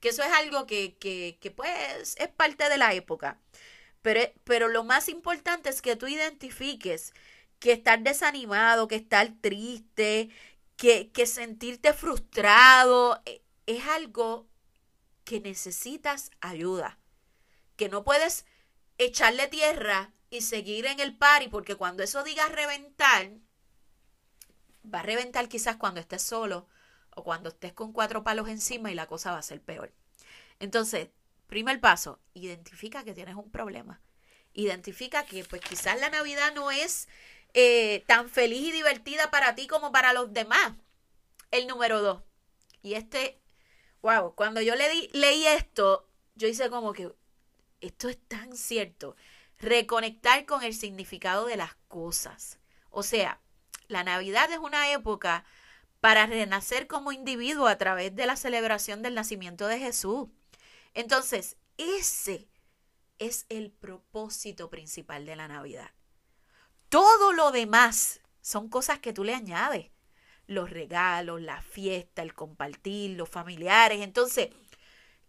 que 0.00 0.10
eso 0.10 0.22
es 0.22 0.32
algo 0.32 0.66
que, 0.66 0.96
que, 0.98 1.38
que 1.40 1.50
pues 1.50 2.16
es 2.18 2.28
parte 2.28 2.68
de 2.68 2.76
la 2.76 2.92
época. 2.92 3.40
Pero, 4.02 4.20
pero 4.44 4.68
lo 4.68 4.84
más 4.84 5.08
importante 5.08 5.68
es 5.68 5.82
que 5.82 5.96
tú 5.96 6.06
identifiques 6.06 7.12
que 7.58 7.72
estar 7.72 8.00
desanimado, 8.02 8.88
que 8.88 8.96
estar 8.96 9.32
triste, 9.40 10.30
que, 10.76 11.10
que 11.10 11.26
sentirte 11.26 11.92
frustrado, 11.92 13.20
e, 13.26 13.42
es 13.66 13.86
algo 13.86 14.48
que 15.24 15.40
necesitas 15.40 16.30
ayuda, 16.40 16.98
que 17.76 17.88
no 17.88 18.02
puedes 18.02 18.46
echarle 18.98 19.46
tierra 19.48 20.12
y 20.30 20.40
seguir 20.40 20.86
en 20.86 21.00
el 21.00 21.16
party, 21.16 21.48
porque 21.48 21.76
cuando 21.76 22.02
eso 22.02 22.24
diga 22.24 22.48
reventar, 22.48 23.30
va 24.92 25.00
a 25.00 25.02
reventar 25.02 25.48
quizás 25.48 25.76
cuando 25.76 26.00
estés 26.00 26.22
solo 26.22 26.66
o 27.14 27.24
cuando 27.24 27.50
estés 27.50 27.72
con 27.72 27.92
cuatro 27.92 28.24
palos 28.24 28.48
encima 28.48 28.90
y 28.90 28.94
la 28.94 29.06
cosa 29.06 29.32
va 29.32 29.38
a 29.38 29.42
ser 29.42 29.60
peor. 29.60 29.92
Entonces, 30.58 31.08
primer 31.50 31.80
paso, 31.80 32.20
identifica 32.32 33.04
que 33.04 33.12
tienes 33.12 33.34
un 33.34 33.50
problema. 33.50 34.00
Identifica 34.54 35.24
que 35.26 35.44
pues 35.44 35.60
quizás 35.60 36.00
la 36.00 36.08
Navidad 36.08 36.54
no 36.54 36.70
es 36.70 37.08
eh, 37.52 38.04
tan 38.06 38.30
feliz 38.30 38.68
y 38.68 38.72
divertida 38.72 39.30
para 39.30 39.54
ti 39.54 39.66
como 39.66 39.92
para 39.92 40.12
los 40.12 40.32
demás. 40.32 40.72
El 41.50 41.66
número 41.66 42.00
dos. 42.00 42.22
Y 42.82 42.94
este, 42.94 43.40
wow, 44.02 44.34
cuando 44.34 44.62
yo 44.62 44.74
le 44.74 45.10
leí 45.12 45.46
esto, 45.46 46.08
yo 46.34 46.48
hice 46.48 46.70
como 46.70 46.92
que, 46.92 47.12
esto 47.80 48.08
es 48.08 48.18
tan 48.28 48.56
cierto. 48.56 49.16
Reconectar 49.58 50.46
con 50.46 50.62
el 50.62 50.74
significado 50.74 51.44
de 51.46 51.56
las 51.56 51.74
cosas. 51.88 52.58
O 52.90 53.02
sea, 53.02 53.40
la 53.88 54.04
Navidad 54.04 54.50
es 54.50 54.58
una 54.58 54.92
época 54.92 55.44
para 56.00 56.26
renacer 56.26 56.86
como 56.86 57.12
individuo 57.12 57.66
a 57.66 57.76
través 57.76 58.14
de 58.14 58.26
la 58.26 58.36
celebración 58.36 59.02
del 59.02 59.14
nacimiento 59.14 59.66
de 59.66 59.78
Jesús. 59.78 60.28
Entonces, 60.94 61.56
ese 61.76 62.48
es 63.18 63.46
el 63.48 63.70
propósito 63.70 64.70
principal 64.70 65.26
de 65.26 65.36
la 65.36 65.48
Navidad. 65.48 65.90
Todo 66.88 67.32
lo 67.32 67.52
demás 67.52 68.20
son 68.40 68.68
cosas 68.68 68.98
que 68.98 69.12
tú 69.12 69.24
le 69.24 69.34
añades. 69.34 69.90
Los 70.46 70.70
regalos, 70.70 71.40
la 71.40 71.62
fiesta, 71.62 72.22
el 72.22 72.34
compartir, 72.34 73.16
los 73.16 73.28
familiares. 73.28 74.00
Entonces, 74.00 74.48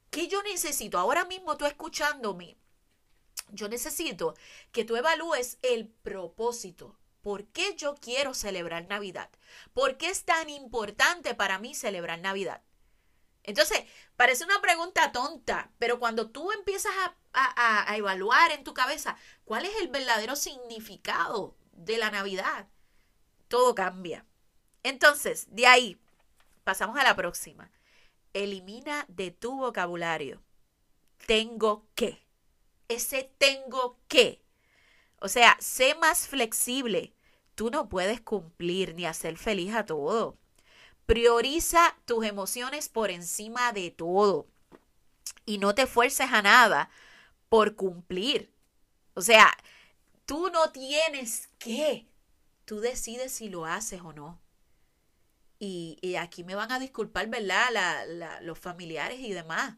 ¿qué 0.09 0.27
yo 0.27 0.41
necesito? 0.41 0.97
Ahora 0.97 1.25
mismo 1.25 1.57
tú 1.57 1.65
escuchándome, 1.65 2.57
yo 3.51 3.69
necesito 3.69 4.35
que 4.71 4.85
tú 4.85 4.95
evalúes 4.95 5.59
el 5.61 5.87
propósito. 5.87 6.97
¿Por 7.21 7.45
qué 7.45 7.75
yo 7.75 7.95
quiero 7.95 8.33
celebrar 8.33 8.87
Navidad? 8.87 9.29
¿Por 9.73 9.97
qué 9.97 10.09
es 10.09 10.23
tan 10.23 10.49
importante 10.49 11.35
para 11.35 11.59
mí 11.59 11.75
celebrar 11.75 12.19
Navidad? 12.19 12.63
Entonces, 13.43 13.83
parece 14.15 14.43
una 14.43 14.61
pregunta 14.61 15.11
tonta, 15.11 15.71
pero 15.79 15.99
cuando 15.99 16.29
tú 16.29 16.51
empiezas 16.51 16.93
a, 16.95 17.15
a, 17.91 17.97
evaluar 17.97 18.51
en 18.51 18.63
tu 18.63 18.73
cabeza 18.73 19.17
cuál 19.45 19.65
es 19.65 19.71
el 19.81 19.87
verdadero 19.87 20.35
significado 20.35 21.55
de 21.71 21.97
la 21.97 22.11
Navidad, 22.11 22.67
todo 23.47 23.73
cambia. 23.73 24.25
Entonces, 24.83 25.47
de 25.49 25.67
ahí, 25.67 25.99
pasamos 26.63 26.97
a 26.97 27.03
la 27.03 27.15
próxima. 27.15 27.71
Elimina 28.33 29.05
de 29.07 29.31
tu 29.31 29.57
vocabulario. 29.57 30.41
Tengo 31.25 31.87
que. 31.95 32.25
Ese 32.87 33.31
tengo 33.37 33.99
que. 34.07 34.41
O 35.19 35.27
sea, 35.27 35.57
sé 35.59 35.95
más 35.95 36.27
flexible. 36.27 37.13
Tú 37.55 37.69
no 37.69 37.89
puedes 37.89 38.21
cumplir 38.21 38.95
ni 38.95 39.05
hacer 39.05 39.37
feliz 39.37 39.75
a 39.75 39.85
todo. 39.85 40.37
Prioriza 41.11 41.93
tus 42.05 42.25
emociones 42.25 42.87
por 42.87 43.11
encima 43.11 43.73
de 43.73 43.91
todo 43.91 44.47
y 45.45 45.57
no 45.57 45.75
te 45.75 45.85
fuerces 45.85 46.31
a 46.31 46.41
nada 46.41 46.89
por 47.49 47.75
cumplir. 47.75 48.49
O 49.13 49.21
sea, 49.21 49.51
tú 50.25 50.49
no 50.51 50.71
tienes 50.71 51.49
que. 51.59 52.07
Tú 52.63 52.79
decides 52.79 53.33
si 53.33 53.49
lo 53.49 53.65
haces 53.65 53.99
o 53.99 54.13
no. 54.13 54.39
Y, 55.59 56.15
aquí 56.15 56.45
me 56.45 56.55
van 56.55 56.71
a 56.71 56.79
disculpar, 56.79 57.27
¿verdad? 57.27 58.39
los 58.43 58.57
familiares 58.57 59.19
y 59.19 59.33
demás. 59.33 59.75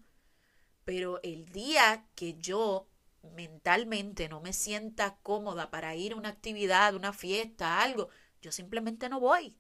Pero 0.86 1.20
el 1.24 1.48
día 1.52 2.06
que 2.14 2.36
yo 2.36 2.88
mentalmente 3.24 4.30
no 4.30 4.40
me 4.40 4.54
sienta 4.54 5.18
cómoda 5.24 5.72
para 5.72 5.96
ir 5.96 6.14
a 6.14 6.18
una 6.18 6.30
actividad, 6.30 6.94
una 6.94 7.12
fiesta, 7.12 7.82
algo, 7.82 8.10
yo 8.40 8.52
simplemente 8.52 9.10
no 9.10 9.20
voy 9.20 9.58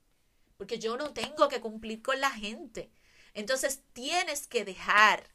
porque 0.63 0.79
yo 0.79 0.95
no 0.95 1.11
tengo 1.11 1.49
que 1.49 1.59
cumplir 1.59 2.01
con 2.01 2.21
la 2.21 2.31
gente. 2.31 2.89
Entonces 3.33 3.83
tienes 3.91 4.47
que 4.47 4.63
dejar 4.63 5.29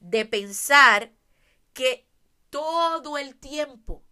de 0.00 0.24
pensar 0.24 1.12
que 1.74 2.08
todo 2.48 3.18
el 3.18 3.36
tiempo 3.36 4.02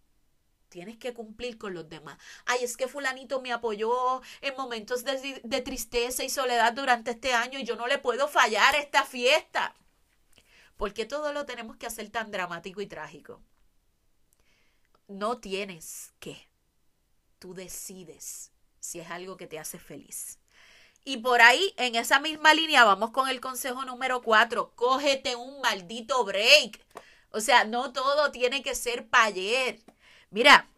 tienes 0.69 0.97
que 0.97 1.15
cumplir 1.15 1.57
con 1.57 1.73
los 1.73 1.89
demás. 1.89 2.19
Ay, 2.45 2.63
es 2.63 2.77
que 2.77 2.87
fulanito 2.87 3.41
me 3.41 3.51
apoyó 3.51 4.21
en 4.41 4.55
momentos 4.55 5.03
de, 5.03 5.61
tristeza 5.65 6.23
y 6.23 6.29
soledad 6.29 6.73
durante 6.73 7.09
este 7.09 7.33
año 7.33 7.57
y 7.57 7.63
yo 7.63 7.75
no 7.75 7.87
le 7.87 7.97
puedo 7.97 8.27
fallar 8.27 8.75
esta 8.75 9.03
fiesta. 9.03 9.75
¿Por 10.77 10.93
qué 10.93 11.07
todo 11.07 11.33
lo 11.33 11.47
tenemos 11.47 11.75
que 11.77 11.87
hacer 11.87 12.11
tan 12.11 12.29
dramático 12.29 12.81
y 12.81 12.85
trágico? 12.85 13.41
No 15.07 15.39
tienes 15.39 16.13
que. 16.19 16.37
Tú 17.39 17.55
decides 17.55 18.51
si 18.81 18.99
es 18.99 19.09
algo 19.09 19.37
que 19.37 19.47
te 19.47 19.59
hace 19.59 19.79
feliz. 19.79 20.40
Y 21.03 21.17
por 21.17 21.41
ahí, 21.41 21.73
en 21.77 21.95
esa 21.95 22.19
misma 22.19 22.53
línea, 22.53 22.83
vamos 22.83 23.11
con 23.11 23.27
el 23.27 23.41
consejo 23.41 23.85
número 23.85 24.21
cuatro. 24.21 24.71
Cógete 24.75 25.35
un 25.35 25.61
maldito 25.61 26.23
break. 26.23 26.79
O 27.31 27.41
sea, 27.41 27.63
no 27.63 27.91
todo 27.91 28.31
tiene 28.31 28.61
que 28.61 28.75
ser 28.75 29.07
para 29.07 29.25
ayer. 29.25 29.79
Mira, 30.29 30.69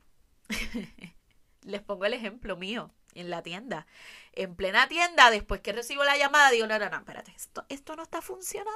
les 1.64 1.82
pongo 1.82 2.06
el 2.06 2.14
ejemplo 2.14 2.56
mío 2.56 2.92
en 3.16 3.30
la 3.30 3.42
tienda. 3.44 3.86
En 4.34 4.56
plena 4.56 4.88
tienda, 4.88 5.30
después 5.30 5.62
que 5.62 5.74
recibo 5.74 6.04
la 6.04 6.18
llamada, 6.18 6.50
digo, 6.52 6.68
no, 6.68 6.80
no, 6.80 6.90
no, 6.90 6.98
espérate, 6.98 7.34
esto, 7.36 7.66
esto 7.70 7.96
no 7.96 8.04
está 8.04 8.22
funcionando, 8.22 8.74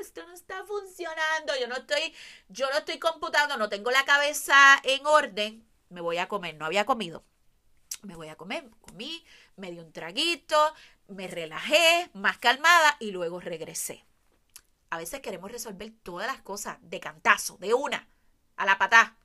esto 0.00 0.24
no 0.26 0.32
está 0.32 0.64
funcionando, 0.64 1.52
yo 1.60 1.66
no 1.66 1.76
estoy, 1.76 2.14
yo 2.48 2.68
no 2.70 2.78
estoy 2.78 2.98
computando, 2.98 3.56
no 3.56 3.68
tengo 3.68 3.90
la 3.90 4.04
cabeza 4.04 4.80
en 4.84 5.04
orden, 5.06 5.66
me 5.88 6.00
voy 6.00 6.18
a 6.18 6.28
comer, 6.28 6.54
no 6.56 6.66
había 6.66 6.86
comido. 6.86 7.24
Me 8.02 8.16
voy 8.16 8.28
a 8.28 8.36
comer, 8.36 8.68
comí, 8.82 9.24
me 9.56 9.70
di 9.70 9.78
un 9.78 9.92
traguito, 9.92 10.74
me 11.08 11.28
relajé, 11.28 12.10
más 12.14 12.38
calmada 12.38 12.96
y 13.00 13.10
luego 13.10 13.40
regresé. 13.40 14.04
A 14.90 14.98
veces 14.98 15.20
queremos 15.20 15.50
resolver 15.50 15.92
todas 16.02 16.26
las 16.26 16.40
cosas 16.42 16.78
de 16.82 17.00
cantazo, 17.00 17.56
de 17.58 17.74
una, 17.74 18.08
a 18.56 18.66
la 18.66 18.78
patá. 18.78 19.16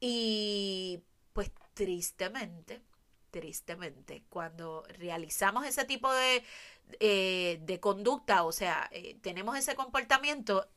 Y 0.00 1.02
pues 1.32 1.50
tristemente, 1.74 2.82
tristemente, 3.30 4.24
cuando 4.28 4.84
realizamos 4.98 5.66
ese 5.66 5.84
tipo 5.84 6.12
de, 6.12 6.44
eh, 7.00 7.58
de 7.62 7.80
conducta, 7.80 8.44
o 8.44 8.52
sea, 8.52 8.88
eh, 8.92 9.18
tenemos 9.22 9.56
ese 9.58 9.74
comportamiento, 9.74 10.68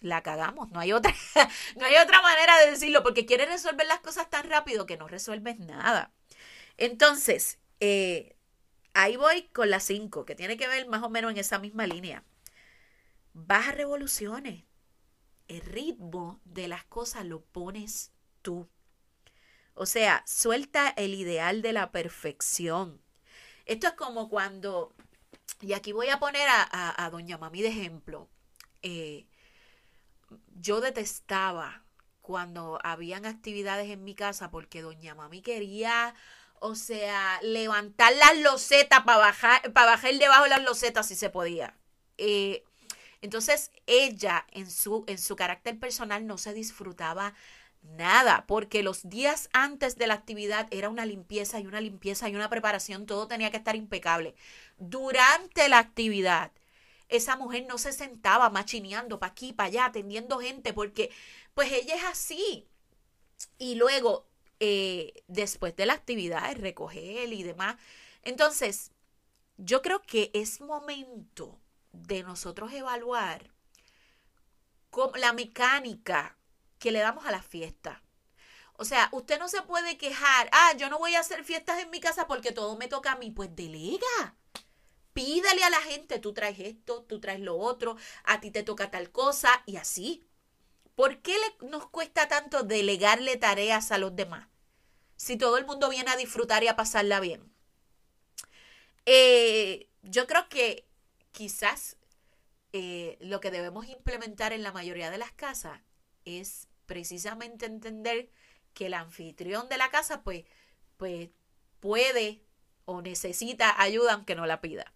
la 0.00 0.22
cagamos, 0.22 0.70
no 0.70 0.80
hay 0.80 0.92
otra, 0.92 1.14
no 1.76 1.86
hay 1.86 1.96
otra 1.96 2.20
manera 2.22 2.58
de 2.58 2.72
decirlo, 2.72 3.02
porque 3.02 3.24
quieres 3.24 3.48
resolver 3.48 3.86
las 3.86 4.00
cosas 4.00 4.28
tan 4.28 4.48
rápido 4.48 4.86
que 4.86 4.96
no 4.96 5.08
resuelves 5.08 5.58
nada. 5.58 6.12
Entonces, 6.76 7.58
eh, 7.80 8.36
ahí 8.94 9.16
voy 9.16 9.48
con 9.48 9.70
la 9.70 9.80
5, 9.80 10.24
que 10.24 10.34
tiene 10.34 10.56
que 10.56 10.68
ver 10.68 10.86
más 10.88 11.02
o 11.02 11.10
menos 11.10 11.30
en 11.30 11.38
esa 11.38 11.58
misma 11.58 11.86
línea. 11.86 12.24
Baja 13.32 13.72
revoluciones. 13.72 14.64
El 15.48 15.60
ritmo 15.60 16.40
de 16.44 16.68
las 16.68 16.84
cosas 16.84 17.24
lo 17.24 17.42
pones 17.42 18.12
tú. 18.42 18.68
O 19.74 19.86
sea, 19.86 20.24
suelta 20.26 20.88
el 20.96 21.14
ideal 21.14 21.62
de 21.62 21.72
la 21.72 21.92
perfección. 21.92 23.00
Esto 23.66 23.88
es 23.88 23.92
como 23.92 24.28
cuando, 24.28 24.94
y 25.60 25.74
aquí 25.74 25.92
voy 25.92 26.08
a 26.08 26.18
poner 26.18 26.48
a, 26.48 27.08
Doña 27.10 27.36
Mami 27.36 27.62
de 27.62 27.68
ejemplo. 27.68 28.28
Eh, 28.82 29.26
yo 30.54 30.80
detestaba 30.80 31.84
cuando 32.22 32.78
habían 32.82 33.26
actividades 33.26 33.90
en 33.90 34.02
mi 34.02 34.14
casa 34.14 34.50
porque 34.50 34.82
Doña 34.82 35.14
Mami 35.14 35.42
quería 35.42 36.14
o 36.60 36.74
sea, 36.74 37.40
levantar 37.42 38.14
las 38.16 38.38
losetas 38.38 39.02
para 39.04 39.18
bajar, 39.18 39.72
para 39.72 39.92
bajar 39.92 40.14
debajo 40.14 40.44
de 40.44 40.50
las 40.50 40.62
losetas 40.62 41.08
si 41.08 41.14
se 41.14 41.30
podía. 41.30 41.76
Eh, 42.18 42.64
entonces, 43.22 43.70
ella 43.86 44.46
en 44.52 44.70
su, 44.70 45.04
en 45.06 45.18
su 45.18 45.36
carácter 45.36 45.78
personal 45.78 46.26
no 46.26 46.38
se 46.38 46.54
disfrutaba 46.54 47.34
nada, 47.82 48.44
porque 48.46 48.82
los 48.82 49.08
días 49.08 49.48
antes 49.52 49.96
de 49.96 50.06
la 50.06 50.14
actividad 50.14 50.66
era 50.70 50.88
una 50.88 51.06
limpieza 51.06 51.60
y 51.60 51.66
una 51.66 51.80
limpieza 51.80 52.28
y 52.28 52.34
una 52.34 52.50
preparación, 52.50 53.06
todo 53.06 53.28
tenía 53.28 53.50
que 53.50 53.56
estar 53.58 53.76
impecable. 53.76 54.34
Durante 54.78 55.68
la 55.68 55.78
actividad, 55.78 56.52
esa 57.08 57.36
mujer 57.36 57.66
no 57.68 57.78
se 57.78 57.92
sentaba 57.92 58.50
machineando 58.50 59.18
para 59.18 59.32
aquí, 59.32 59.52
para 59.52 59.68
allá, 59.68 59.84
atendiendo 59.86 60.38
gente, 60.40 60.72
porque 60.72 61.10
pues 61.54 61.70
ella 61.72 61.94
es 61.94 62.04
así. 62.04 62.66
Y 63.58 63.76
luego 63.76 64.26
eh, 64.60 65.24
después 65.28 65.76
de 65.76 65.86
la 65.86 65.94
actividad, 65.94 66.56
recoger 66.56 67.32
y 67.32 67.42
demás. 67.42 67.76
Entonces, 68.22 68.92
yo 69.56 69.82
creo 69.82 70.02
que 70.02 70.30
es 70.34 70.60
momento 70.60 71.58
de 71.92 72.22
nosotros 72.22 72.72
evaluar 72.72 73.50
la 75.16 75.32
mecánica 75.32 76.36
que 76.78 76.92
le 76.92 77.00
damos 77.00 77.26
a 77.26 77.30
la 77.30 77.42
fiesta. 77.42 78.02
O 78.74 78.84
sea, 78.84 79.08
usted 79.12 79.38
no 79.38 79.48
se 79.48 79.62
puede 79.62 79.96
quejar, 79.96 80.48
ah, 80.52 80.74
yo 80.76 80.90
no 80.90 80.98
voy 80.98 81.14
a 81.14 81.20
hacer 81.20 81.44
fiestas 81.44 81.80
en 81.80 81.90
mi 81.90 82.00
casa 82.00 82.26
porque 82.26 82.52
todo 82.52 82.76
me 82.76 82.88
toca 82.88 83.12
a 83.12 83.16
mí. 83.16 83.30
Pues 83.30 83.54
delega. 83.56 84.36
Pídale 85.12 85.64
a 85.64 85.70
la 85.70 85.80
gente, 85.80 86.18
tú 86.18 86.34
traes 86.34 86.58
esto, 86.58 87.02
tú 87.04 87.20
traes 87.20 87.40
lo 87.40 87.56
otro, 87.56 87.96
a 88.24 88.40
ti 88.40 88.50
te 88.50 88.62
toca 88.62 88.90
tal 88.90 89.10
cosa 89.10 89.62
y 89.64 89.76
así. 89.76 90.26
¿Por 90.96 91.18
qué 91.18 91.36
nos 91.60 91.88
cuesta 91.90 92.26
tanto 92.26 92.62
delegarle 92.62 93.36
tareas 93.36 93.92
a 93.92 93.98
los 93.98 94.16
demás? 94.16 94.48
Si 95.16 95.36
todo 95.36 95.58
el 95.58 95.66
mundo 95.66 95.90
viene 95.90 96.10
a 96.10 96.16
disfrutar 96.16 96.64
y 96.64 96.68
a 96.68 96.74
pasarla 96.74 97.20
bien. 97.20 97.52
Eh, 99.04 99.88
yo 100.02 100.26
creo 100.26 100.48
que 100.48 100.88
quizás 101.32 101.96
eh, 102.72 103.18
lo 103.20 103.40
que 103.40 103.50
debemos 103.50 103.86
implementar 103.88 104.52
en 104.52 104.62
la 104.62 104.72
mayoría 104.72 105.10
de 105.10 105.18
las 105.18 105.32
casas 105.32 105.80
es 106.24 106.68
precisamente 106.86 107.66
entender 107.66 108.30
que 108.72 108.86
el 108.86 108.94
anfitrión 108.94 109.68
de 109.68 109.76
la 109.76 109.90
casa 109.90 110.22
pues, 110.22 110.44
pues 110.96 111.28
puede 111.80 112.42
o 112.86 113.02
necesita 113.02 113.80
ayuda 113.80 114.14
aunque 114.14 114.34
no 114.34 114.46
la 114.46 114.62
pida. 114.62 114.92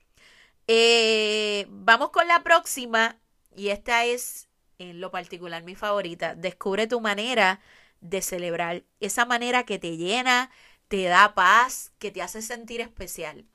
Eh, 0.66 1.66
vamos 1.68 2.10
con 2.10 2.26
la 2.26 2.42
próxima 2.42 3.18
y 3.54 3.68
esta 3.68 4.04
es 4.06 4.49
en 4.80 5.00
lo 5.00 5.10
particular 5.10 5.62
mi 5.62 5.74
favorita. 5.74 6.34
Descubre 6.34 6.86
tu 6.86 7.00
manera 7.00 7.60
de 8.00 8.22
celebrar, 8.22 8.84
esa 9.00 9.26
manera 9.26 9.64
que 9.64 9.78
te 9.78 9.96
llena, 9.96 10.50
te 10.88 11.04
da 11.04 11.34
paz, 11.34 11.92
que 11.98 12.10
te 12.10 12.22
hace 12.22 12.42
sentir 12.42 12.80
especial. 12.80 13.46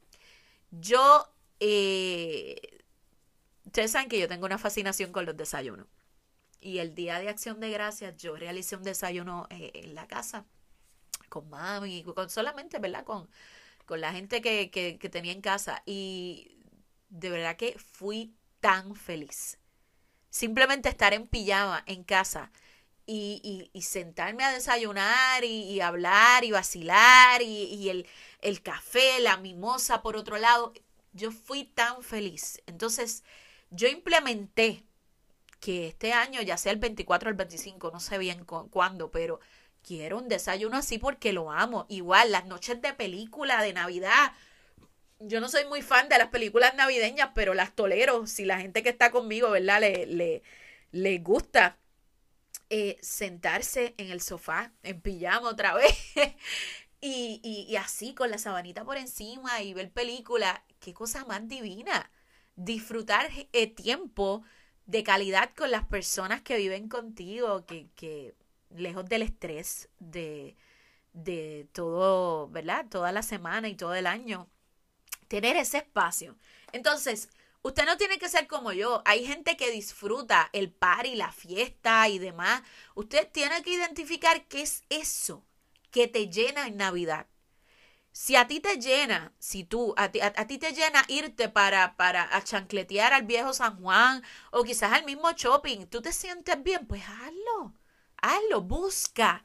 Yo, 0.72 1.28
eh, 1.60 2.84
ustedes 3.66 3.92
saben 3.92 4.10
que 4.10 4.20
yo 4.20 4.28
tengo 4.28 4.46
una 4.46 4.58
fascinación 4.58 5.12
con 5.12 5.26
los 5.26 5.36
desayunos. 5.38 5.88
Y 6.62 6.80
el 6.80 6.96
día 6.96 7.20
de 7.20 7.30
acción 7.30 7.60
de 7.60 7.70
gracias 7.72 8.18
yo 8.18 8.36
realicé 8.36 8.76
un 8.76 8.84
desayuno 8.84 9.48
eh, 9.50 9.72
en 9.76 9.96
la 9.96 10.08
casa 10.08 10.46
con 11.30 11.50
mami, 11.50 12.04
con 12.04 12.30
solamente, 12.30 12.80
¿verdad? 12.80 13.04
Con, 13.04 13.30
con 13.86 14.02
la 14.02 14.14
gente 14.14 14.42
que, 14.42 14.72
que, 14.72 14.98
que 15.00 15.10
tenía 15.10 15.32
en 15.34 15.42
casa. 15.42 15.84
Y 15.86 16.60
de 17.10 17.30
verdad 17.30 17.58
que 17.58 17.78
fui 17.80 18.36
tan 18.60 18.96
feliz. 18.96 19.58
Simplemente 20.36 20.90
estar 20.90 21.14
en 21.14 21.28
pijama 21.28 21.82
en 21.86 22.04
casa 22.04 22.52
y, 23.06 23.70
y, 23.72 23.82
sentarme 23.84 24.44
a 24.44 24.52
desayunar 24.52 25.46
y, 25.46 25.80
hablar 25.80 26.44
y 26.44 26.52
vacilar 26.52 27.42
y, 27.42 27.90
el, 27.90 28.06
el, 28.42 28.62
café, 28.62 29.22
la 29.22 29.38
mimosa 29.38 30.02
por 30.02 30.18
otro 30.18 30.38
lado. 30.38 30.74
Yo 31.14 31.32
fui 31.32 31.64
tan 31.64 32.04
feliz. 32.04 32.62
Entonces, 32.66 33.24
yo 33.70 33.88
implementé 33.88 34.84
que 35.62 35.88
este 35.88 36.12
año, 36.12 36.42
ya 36.42 36.58
sea 36.58 36.74
el 36.74 36.80
24 36.80 37.30
o 37.30 37.32
el 37.32 37.38
25, 37.38 37.92
no 37.94 38.02
sé 38.02 38.18
bien 38.18 38.44
cuándo, 38.44 39.12
pero 39.12 39.40
quiero 39.84 40.18
un 40.18 40.28
desayuno 40.28 40.76
así 40.76 40.98
porque 40.98 41.32
lo 41.32 41.50
amo. 41.50 41.86
Igual, 41.88 42.34
las 42.34 42.46
noches 42.46 42.82
de 42.82 42.92
película 42.94 43.64
de 43.64 43.72
Navidad. 43.72 44.34
Yo 45.28 45.42
no 45.42 45.50
soy 45.50 45.66
muy 45.66 45.82
fan 45.82 46.10
de 46.10 46.18
las 46.18 46.30
películas 46.30 46.76
navideñas, 46.76 47.32
pero 47.36 47.54
las 47.54 47.76
tolero. 47.76 48.28
Si 48.28 48.46
la 48.46 48.60
gente 48.60 48.84
que 48.84 48.90
está 48.90 49.12
conmigo, 49.12 49.52
¿verdad? 49.52 49.82
Le, 49.82 50.06
le, 50.06 50.44
le 50.92 51.18
gusta 51.20 51.78
eh, 52.70 52.98
sentarse 53.02 53.94
en 53.98 54.12
el 54.12 54.22
sofá, 54.22 54.74
en 54.84 55.02
pijama 55.02 55.50
otra 55.50 55.74
vez. 55.76 55.96
y, 57.02 57.42
y, 57.44 57.76
así, 57.78 58.14
con 58.16 58.32
la 58.32 58.38
sabanita 58.38 58.84
por 58.86 58.98
encima 58.98 59.62
y 59.62 59.74
ver 59.74 59.92
película. 59.92 60.64
Qué 60.80 60.94
cosa 60.94 61.26
más 61.26 61.48
divina. 61.48 62.12
Disfrutar 62.56 63.30
el 63.54 63.76
tiempo 63.76 64.44
de 64.86 65.04
calidad 65.04 65.52
con 65.56 65.72
las 65.72 65.86
personas 65.86 66.42
que 66.42 66.58
viven 66.58 66.90
contigo, 66.90 67.66
que, 67.66 67.90
que 67.96 68.36
lejos 68.70 69.06
del 69.06 69.24
estrés 69.24 69.90
de, 70.00 70.56
de 71.14 71.68
todo, 71.74 72.50
¿verdad? 72.50 72.86
Toda 72.90 73.12
la 73.12 73.24
semana 73.24 73.70
y 73.70 73.76
todo 73.76 73.96
el 73.96 74.08
año, 74.08 74.50
tener 75.28 75.58
ese 75.58 75.78
espacio. 75.78 76.38
Entonces, 76.72 77.30
usted 77.62 77.86
no 77.86 77.98
tiene 77.98 78.18
que 78.18 78.30
ser 78.30 78.48
como 78.48 78.72
yo. 78.72 79.02
Hay 79.06 79.26
gente 79.26 79.58
que 79.58 79.72
disfruta 79.72 80.50
el 80.54 80.76
y 81.06 81.16
la 81.16 81.32
fiesta 81.32 82.08
y 82.10 82.20
demás. 82.20 82.64
Usted 82.96 83.30
tiene 83.32 83.62
que 83.64 83.72
identificar 83.72 84.46
qué 84.48 84.62
es 84.62 84.84
eso 84.90 85.46
que 85.92 86.08
te 86.08 86.30
llena 86.30 86.68
en 86.68 86.78
Navidad. 86.78 87.28
Si 88.12 88.36
a 88.38 88.48
ti 88.48 88.62
te 88.62 88.78
llena, 88.78 89.34
si 89.40 89.66
tú, 89.66 89.94
a 89.98 90.10
ti, 90.10 90.22
a, 90.22 90.48
ti 90.48 90.58
te 90.58 90.72
llena 90.72 91.04
irte 91.10 91.50
para, 91.50 91.98
para 91.98 92.34
a 92.36 92.42
chancletear 92.44 93.12
al 93.12 93.24
viejo 93.24 93.54
San 93.54 93.82
Juan 93.82 94.24
o 94.52 94.64
quizás 94.64 94.94
al 94.94 95.04
mismo 95.04 95.32
shopping, 95.34 95.86
tú 95.88 96.02
te 96.02 96.14
sientes 96.14 96.64
bien, 96.64 96.88
pues 96.88 97.04
hazlo, 97.04 97.74
hazlo, 98.22 98.62
busca 98.62 99.44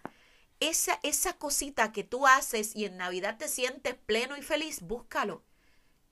esa, 0.61 1.01
esa 1.03 1.33
cosita 1.37 1.91
que 1.91 2.05
tú 2.05 2.27
haces 2.27 2.77
y 2.77 2.85
en 2.85 2.97
Navidad 2.97 3.39
te 3.39 3.49
sientes 3.49 3.95
pleno 3.95 4.37
y 4.37 4.43
feliz, 4.43 4.83
búscalo. 4.83 5.43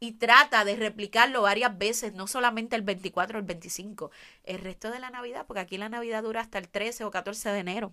Y 0.01 0.13
trata 0.13 0.65
de 0.65 0.77
replicarlo 0.77 1.43
varias 1.43 1.77
veces, 1.77 2.13
no 2.13 2.27
solamente 2.27 2.77
el 2.77 2.83
24 2.83 3.39
o 3.39 3.41
el 3.41 3.47
25, 3.47 4.11
el 4.45 4.59
resto 4.59 4.91
de 4.91 5.01
la 5.01 5.11
Navidad, 5.11 5.45
porque 5.47 5.61
aquí 5.61 5.77
la 5.77 5.89
Navidad 5.89 6.23
dura 6.23 6.41
hasta 6.41 6.59
el 6.59 6.69
13 6.69 7.05
o 7.05 7.11
14 7.11 7.51
de 7.51 7.59
enero. 7.59 7.93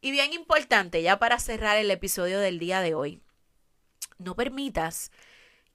Y 0.00 0.12
bien 0.12 0.32
importante, 0.32 1.02
ya 1.02 1.18
para 1.18 1.38
cerrar 1.38 1.76
el 1.76 1.90
episodio 1.90 2.40
del 2.40 2.58
día 2.58 2.80
de 2.80 2.94
hoy, 2.94 3.20
no 4.18 4.34
permitas 4.34 5.12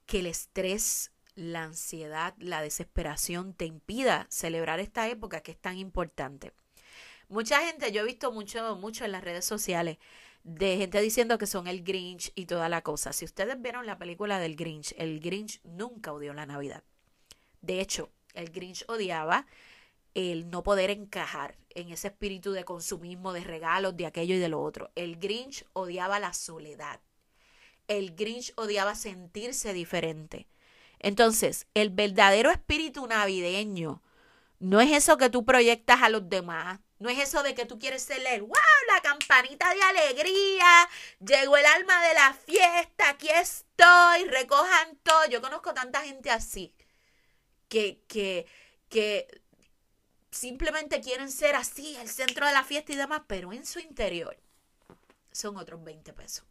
que 0.06 0.20
el 0.20 0.28
estrés, 0.28 1.12
la 1.36 1.64
ansiedad, 1.64 2.34
la 2.40 2.62
desesperación 2.62 3.54
te 3.54 3.66
impida 3.66 4.26
celebrar 4.30 4.80
esta 4.80 5.08
época 5.08 5.42
que 5.42 5.52
es 5.52 5.58
tan 5.58 5.78
importante. 5.78 6.54
Mucha 7.28 7.60
gente, 7.62 7.92
yo 7.92 8.02
he 8.02 8.06
visto 8.06 8.32
mucho, 8.32 8.76
mucho 8.76 9.04
en 9.04 9.12
las 9.12 9.24
redes 9.24 9.46
sociales 9.46 9.98
de 10.46 10.78
gente 10.78 11.02
diciendo 11.02 11.38
que 11.38 11.46
son 11.46 11.68
el 11.68 11.84
Grinch 11.84 12.32
y 12.36 12.46
toda 12.46 12.70
la 12.70 12.82
cosa. 12.82 13.12
Si 13.12 13.26
ustedes 13.26 13.62
vieron 13.62 13.86
la 13.86 13.98
película 13.98 14.40
del 14.40 14.56
Grinch, 14.56 14.96
el 14.98 15.20
Grinch 15.20 15.60
nunca 15.66 16.14
odió 16.14 16.34
la 16.34 16.46
Navidad. 16.46 16.84
De 17.62 17.82
hecho, 17.82 18.10
el 18.34 18.52
Grinch 18.52 18.86
odiaba 18.88 19.46
el 20.14 20.50
no 20.50 20.64
poder 20.64 20.92
encajar 20.92 21.58
en 21.72 21.92
ese 21.92 22.08
espíritu 22.08 22.54
de 22.54 22.64
consumismo, 22.64 23.34
de 23.34 23.44
regalos, 23.44 23.98
de 23.98 24.06
aquello 24.06 24.36
y 24.36 24.40
de 24.40 24.48
lo 24.48 24.62
otro. 24.62 24.90
El 24.96 25.18
Grinch 25.18 25.66
odiaba 25.74 26.20
la 26.20 26.34
soledad 26.34 27.02
el 27.88 28.16
Grinch 28.16 28.54
odiaba 28.56 28.96
sentirse 28.96 29.74
diferente. 29.74 30.48
Entonces, 31.00 31.68
el 31.74 31.90
verdadero 31.90 32.52
espíritu 32.52 33.06
navideño 33.08 34.02
no 34.60 34.82
es 34.82 34.92
eso 34.92 35.18
que 35.18 35.30
tú 35.30 35.46
proyectas 35.46 36.02
a 36.02 36.10
los 36.10 36.30
demás. 36.30 36.80
No 37.00 37.10
es 37.10 37.20
eso 37.20 37.44
de 37.44 37.54
que 37.54 37.66
tú 37.66 37.78
quieres 37.78 38.04
ser 38.04 38.26
el, 38.26 38.42
wow, 38.42 38.52
la 38.94 39.02
campanita 39.02 39.74
de 39.74 39.82
alegría, 39.82 40.90
llegó 41.20 41.58
el 41.58 41.66
alma 41.66 42.08
de 42.08 42.14
la 42.14 42.34
fiesta, 42.34 43.10
aquí 43.10 43.28
estoy, 43.30 44.26
recojan 44.30 44.96
todo. 45.04 45.26
Yo 45.30 45.42
conozco 45.42 45.74
tanta 45.74 46.02
gente 46.04 46.32
así, 46.32 46.74
que, 47.68 48.02
que, 48.08 48.48
que 48.88 49.42
simplemente 50.32 51.02
quieren 51.02 51.32
ser 51.32 51.56
así, 51.56 51.98
el 51.98 52.10
centro 52.10 52.46
de 52.48 52.54
la 52.54 52.64
fiesta 52.64 52.94
y 52.94 52.96
demás, 52.96 53.24
pero 53.28 53.52
en 53.52 53.66
su 53.66 53.80
interior 53.80 54.38
son 55.32 55.58
otros 55.58 55.84
20 55.84 56.14
pesos. 56.14 56.46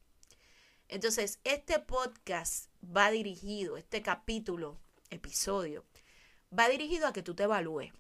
Entonces, 0.89 1.41
este 1.45 1.79
podcast 1.79 2.69
va 2.85 3.11
dirigido, 3.11 3.77
este 3.77 4.03
capítulo, 4.03 4.79
episodio, 5.11 5.85
va 6.57 6.69
dirigido 6.69 7.07
a 7.07 7.13
que 7.13 7.23
tú 7.23 7.35
te 7.35 7.45
evalúes. 7.45 7.93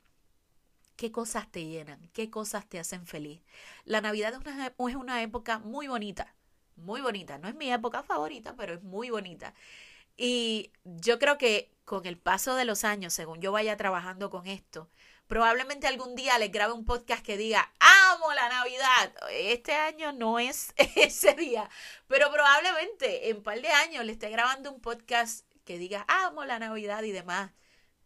¿Qué 0.96 1.10
cosas 1.12 1.50
te 1.50 1.64
llenan? 1.64 2.08
¿Qué 2.12 2.30
cosas 2.30 2.68
te 2.68 2.78
hacen 2.78 3.06
feliz? 3.06 3.42
La 3.84 4.00
Navidad 4.00 4.32
es 4.32 4.38
una, 4.38 4.66
es 4.66 4.96
una 4.96 5.22
época 5.22 5.58
muy 5.58 5.88
bonita, 5.88 6.34
muy 6.76 7.00
bonita. 7.00 7.38
No 7.38 7.48
es 7.48 7.54
mi 7.54 7.72
época 7.72 8.02
favorita, 8.02 8.54
pero 8.56 8.74
es 8.74 8.82
muy 8.82 9.10
bonita. 9.10 9.54
Y 10.16 10.72
yo 10.84 11.18
creo 11.18 11.38
que 11.38 11.72
con 11.84 12.06
el 12.06 12.18
paso 12.18 12.54
de 12.54 12.64
los 12.64 12.84
años, 12.84 13.12
según 13.12 13.40
yo 13.40 13.52
vaya 13.52 13.76
trabajando 13.76 14.30
con 14.30 14.46
esto, 14.46 14.88
Probablemente 15.26 15.86
algún 15.86 16.14
día 16.14 16.38
les 16.38 16.52
grabe 16.52 16.74
un 16.74 16.84
podcast 16.84 17.24
que 17.24 17.38
diga, 17.38 17.72
amo 17.80 18.32
la 18.34 18.48
Navidad. 18.50 19.14
Este 19.30 19.72
año 19.72 20.12
no 20.12 20.38
es 20.38 20.74
ese 20.96 21.32
día, 21.34 21.70
pero 22.08 22.30
probablemente 22.30 23.30
en 23.30 23.38
un 23.38 23.42
par 23.42 23.60
de 23.60 23.68
años 23.68 24.04
le 24.04 24.12
esté 24.12 24.28
grabando 24.28 24.70
un 24.70 24.82
podcast 24.82 25.46
que 25.64 25.78
diga, 25.78 26.04
amo 26.08 26.44
la 26.44 26.58
Navidad 26.58 27.02
y 27.04 27.12
demás, 27.12 27.52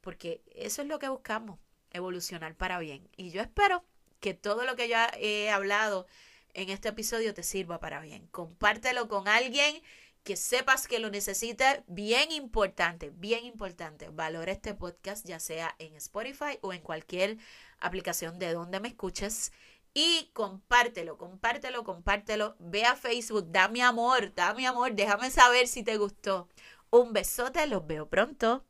porque 0.00 0.42
eso 0.54 0.82
es 0.82 0.88
lo 0.88 1.00
que 1.00 1.08
buscamos, 1.08 1.58
evolucionar 1.90 2.54
para 2.54 2.78
bien. 2.78 3.08
Y 3.16 3.30
yo 3.30 3.40
espero 3.40 3.84
que 4.20 4.34
todo 4.34 4.64
lo 4.64 4.76
que 4.76 4.88
yo 4.88 4.96
he 5.18 5.50
hablado 5.50 6.06
en 6.54 6.70
este 6.70 6.88
episodio 6.88 7.34
te 7.34 7.42
sirva 7.42 7.80
para 7.80 8.00
bien. 8.00 8.26
Compártelo 8.28 9.08
con 9.08 9.28
alguien 9.28 9.82
que 10.24 10.36
sepas 10.36 10.86
que 10.86 10.98
lo 10.98 11.10
necesitas, 11.10 11.80
bien 11.86 12.30
importante, 12.32 13.10
bien 13.14 13.44
importante, 13.44 14.10
valora 14.10 14.52
este 14.52 14.74
podcast 14.74 15.26
ya 15.26 15.40
sea 15.40 15.74
en 15.78 15.94
Spotify 15.94 16.58
o 16.60 16.72
en 16.72 16.82
cualquier 16.82 17.38
aplicación 17.78 18.38
de 18.38 18.52
donde 18.52 18.80
me 18.80 18.88
escuches 18.88 19.52
y 19.94 20.30
compártelo, 20.34 21.16
compártelo, 21.16 21.82
compártelo, 21.82 22.56
ve 22.58 22.84
a 22.84 22.94
Facebook, 22.94 23.50
da 23.50 23.68
mi 23.68 23.80
amor, 23.80 24.34
da 24.34 24.52
mi 24.54 24.66
amor, 24.66 24.92
déjame 24.92 25.30
saber 25.30 25.66
si 25.66 25.82
te 25.82 25.96
gustó. 25.96 26.48
Un 26.90 27.12
besote, 27.12 27.66
los 27.66 27.86
veo 27.86 28.08
pronto. 28.08 28.64